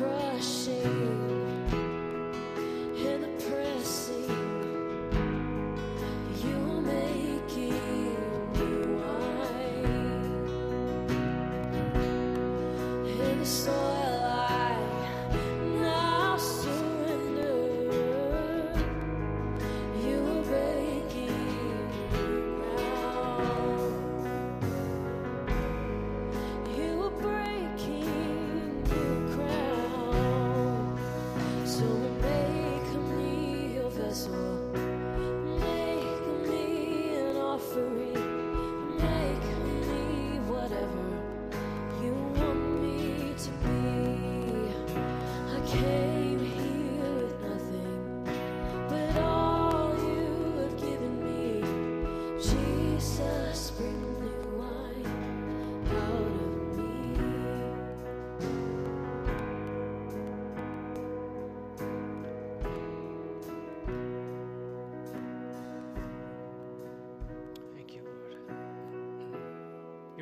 [0.00, 0.99] crushing.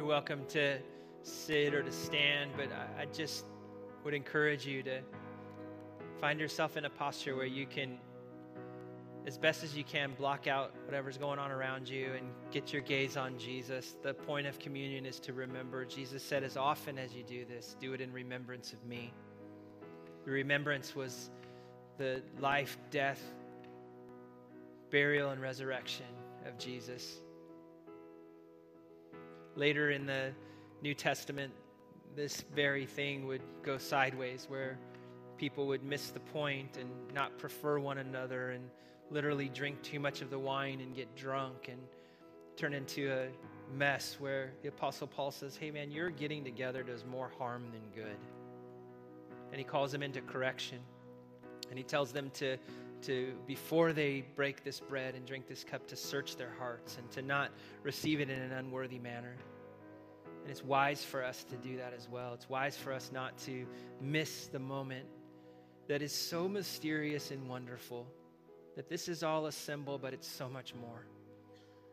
[0.08, 0.78] Welcome to
[1.20, 3.44] sit or to stand, but I, I just
[4.04, 5.02] would encourage you to
[6.18, 7.98] find yourself in a posture where you can,
[9.26, 12.80] as best as you can, block out whatever's going on around you and get your
[12.80, 13.96] gaze on Jesus.
[14.02, 15.84] The point of communion is to remember.
[15.84, 19.12] Jesus said, as often as you do this, do it in remembrance of me.
[20.24, 21.28] The remembrance was
[21.98, 23.20] the life, death,
[24.90, 26.06] burial, and resurrection
[26.46, 27.18] of Jesus.
[29.58, 30.30] Later in the
[30.82, 31.52] New Testament,
[32.14, 34.78] this very thing would go sideways where
[35.36, 38.70] people would miss the point and not prefer one another and
[39.10, 41.80] literally drink too much of the wine and get drunk and
[42.56, 43.26] turn into a
[43.76, 48.04] mess where the Apostle Paul says, Hey man, your getting together does more harm than
[48.04, 48.16] good.
[49.50, 50.78] And he calls them into correction.
[51.68, 52.58] And he tells them to,
[53.02, 57.10] to, before they break this bread and drink this cup, to search their hearts and
[57.12, 57.50] to not
[57.82, 59.36] receive it in an unworthy manner.
[60.42, 62.34] And it's wise for us to do that as well.
[62.34, 63.66] It's wise for us not to
[64.00, 65.06] miss the moment
[65.88, 68.06] that is so mysterious and wonderful.
[68.76, 71.04] That this is all a symbol, but it's so much more.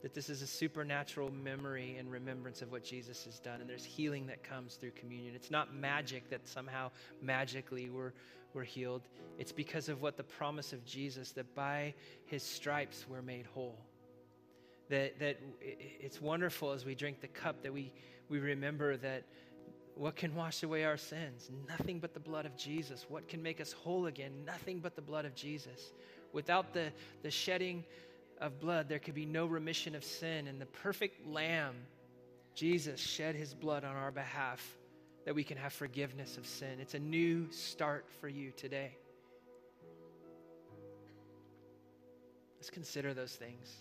[0.03, 3.59] That this is a supernatural memory and remembrance of what Jesus has done.
[3.59, 5.33] And there's healing that comes through communion.
[5.33, 6.91] It's not magic that somehow
[7.21, 8.13] magically we're,
[8.55, 9.01] we're healed.
[9.37, 11.93] It's because of what the promise of Jesus, that by
[12.25, 13.77] his stripes we're made whole.
[14.89, 17.91] That, that it's wonderful as we drink the cup that we,
[18.29, 19.23] we remember that
[19.95, 21.49] what can wash away our sins?
[21.67, 23.05] Nothing but the blood of Jesus.
[23.09, 24.31] What can make us whole again?
[24.45, 25.93] Nothing but the blood of Jesus.
[26.33, 26.91] Without the,
[27.23, 27.83] the shedding
[28.41, 30.47] of blood, there could be no remission of sin.
[30.47, 31.75] And the perfect Lamb,
[32.53, 34.77] Jesus, shed his blood on our behalf
[35.25, 36.79] that we can have forgiveness of sin.
[36.79, 38.95] It's a new start for you today.
[42.57, 43.71] Let's consider those things.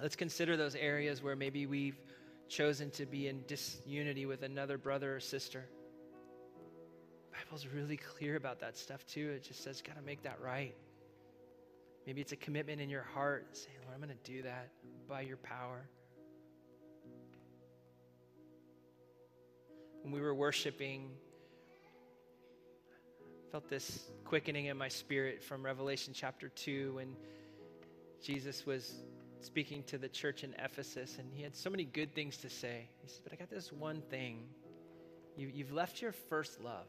[0.00, 1.98] Let's consider those areas where maybe we've
[2.48, 5.64] chosen to be in disunity with another brother or sister.
[7.30, 9.30] The Bible's really clear about that stuff too.
[9.30, 10.74] It just says, gotta make that right.
[12.06, 14.70] Maybe it's a commitment in your heart saying, Lord, I'm gonna do that
[15.08, 15.88] by your power.
[20.06, 21.10] When we were worshiping,
[23.48, 27.16] I felt this quickening in my spirit from Revelation chapter 2 when
[28.22, 29.02] Jesus was
[29.40, 32.88] speaking to the church in Ephesus, and he had so many good things to say.
[33.02, 34.44] He said, But I got this one thing.
[35.36, 36.86] You, you've left your first love.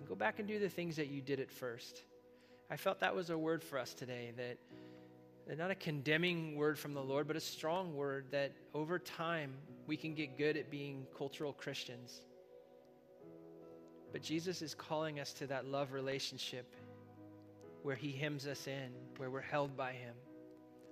[0.00, 2.02] And go back and do the things that you did at first.
[2.68, 6.94] I felt that was a word for us today that, not a condemning word from
[6.94, 9.52] the Lord, but a strong word that over time
[9.86, 12.20] we can get good at being cultural Christians.
[14.12, 16.74] But Jesus is calling us to that love relationship
[17.82, 20.14] where he hems us in, where we're held by him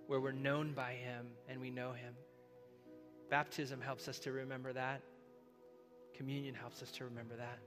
[0.07, 2.15] where we're known by Him and we know Him.
[3.31, 5.01] Baptism helps us to remember that.
[6.15, 7.59] Communion helps us to remember that.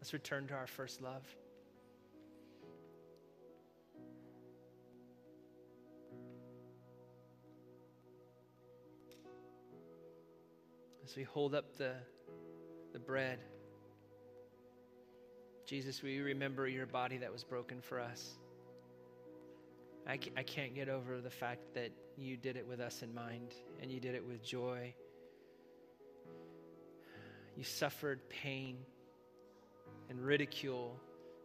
[0.00, 1.22] Let's return to our first love.
[11.12, 11.92] As we hold up the,
[12.94, 13.38] the bread,
[15.66, 18.38] Jesus, we remember your body that was broken for us.
[20.08, 23.52] I, I can't get over the fact that you did it with us in mind
[23.82, 24.94] and you did it with joy.
[27.58, 28.78] You suffered pain
[30.08, 30.98] and ridicule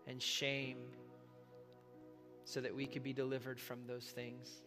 [0.08, 0.78] and shame
[2.46, 4.62] so that we could be delivered from those things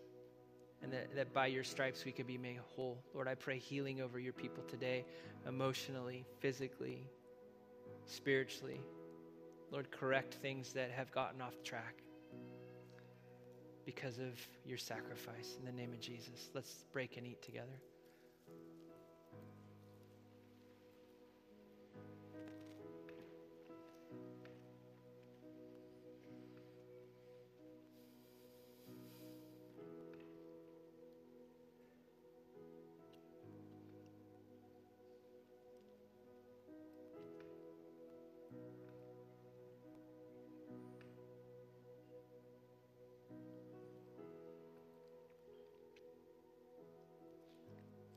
[0.83, 3.03] and that, that by your stripes we could be made whole.
[3.15, 5.05] Lord, I pray healing over your people today,
[5.47, 7.09] emotionally, physically,
[8.07, 8.81] spiritually.
[9.71, 12.03] Lord, correct things that have gotten off track
[13.85, 15.57] because of your sacrifice.
[15.59, 17.81] In the name of Jesus, let's break and eat together.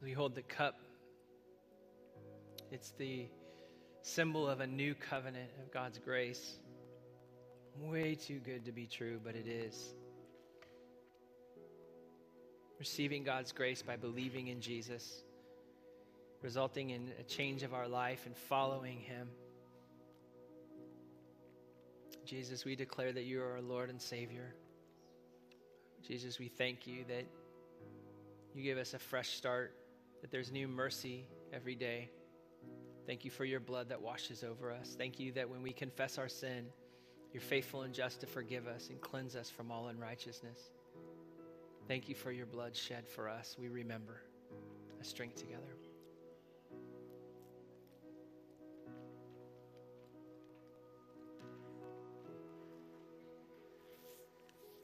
[0.03, 0.75] We hold the cup.
[2.71, 3.27] It's the
[4.01, 6.57] symbol of a new covenant of God's grace.
[7.79, 9.93] Way too good to be true, but it is.
[12.79, 15.23] Receiving God's grace by believing in Jesus,
[16.41, 19.29] resulting in a change of our life and following Him.
[22.25, 24.53] Jesus, we declare that you are our Lord and Savior.
[26.05, 27.23] Jesus, we thank you that
[28.53, 29.73] you give us a fresh start
[30.23, 32.09] that there's new mercy every day.
[33.05, 34.95] Thank you for your blood that washes over us.
[34.97, 36.67] Thank you that when we confess our sin,
[37.33, 40.57] you're faithful and just to forgive us and cleanse us from all unrighteousness.
[41.89, 43.57] Thank you for your blood shed for us.
[43.59, 44.21] We remember.
[44.95, 45.75] Let's drink together.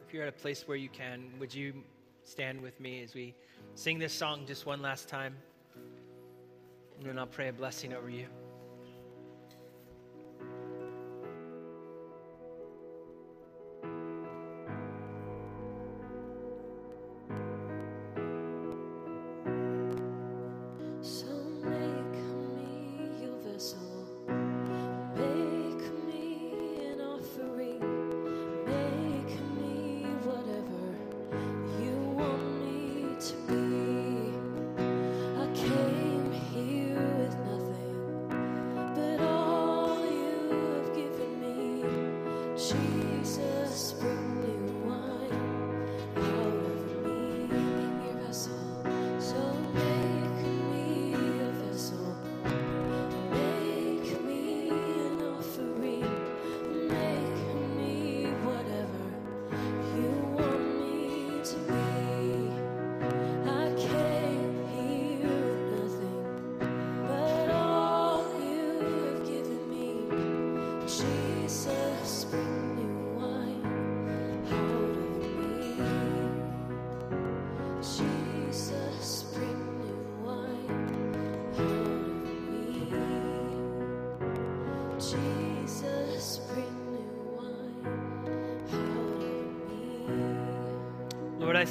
[0.06, 1.76] If you're at a place where you can, would you
[2.30, 3.34] stand with me as we
[3.74, 5.36] sing this song just one last time?
[6.98, 8.28] And then I'll pray a blessing over you.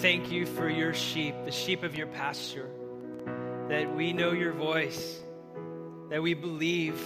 [0.00, 2.70] Thank you for your sheep, the sheep of your pasture,
[3.68, 5.18] that we know your voice,
[6.08, 7.00] that we believe,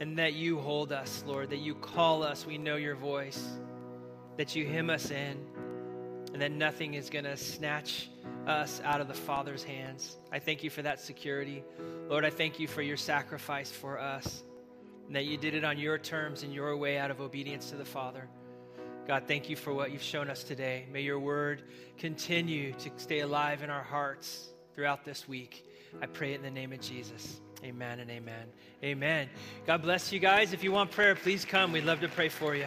[0.00, 3.48] and that you hold us, Lord, that you call us, we know your voice,
[4.38, 5.38] that you hem us in,
[6.32, 8.10] and that nothing is going to snatch
[8.48, 10.16] us out of the Father's hands.
[10.32, 11.62] I thank you for that security.
[12.08, 14.42] Lord, I thank you for your sacrifice for us,
[15.06, 17.76] and that you did it on your terms and your way out of obedience to
[17.76, 18.28] the Father.
[19.06, 20.86] God, thank you for what you've shown us today.
[20.92, 21.62] May your word
[21.98, 25.66] continue to stay alive in our hearts throughout this week.
[26.00, 27.40] I pray in the name of Jesus.
[27.64, 28.46] Amen and amen.
[28.82, 29.28] Amen.
[29.66, 30.52] God bless you guys.
[30.52, 31.72] If you want prayer, please come.
[31.72, 32.66] We'd love to pray for you.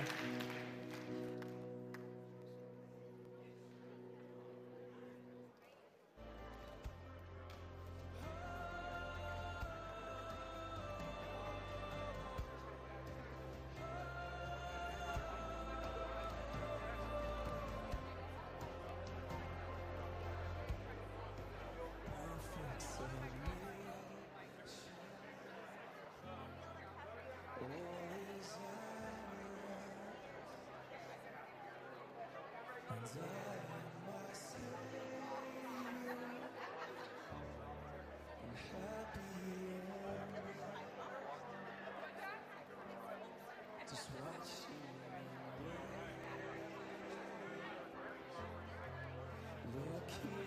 [50.22, 50.43] Yeah.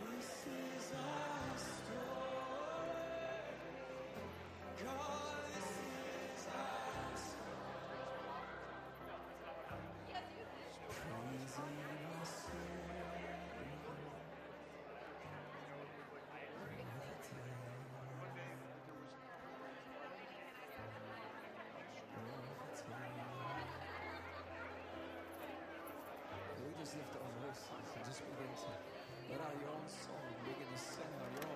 [0.00, 2.04] This is our story.
[4.84, 5.41] God.
[26.92, 28.68] lift our voices and just begin to
[29.32, 30.20] let our own song.
[30.44, 31.51] Begin to sing our own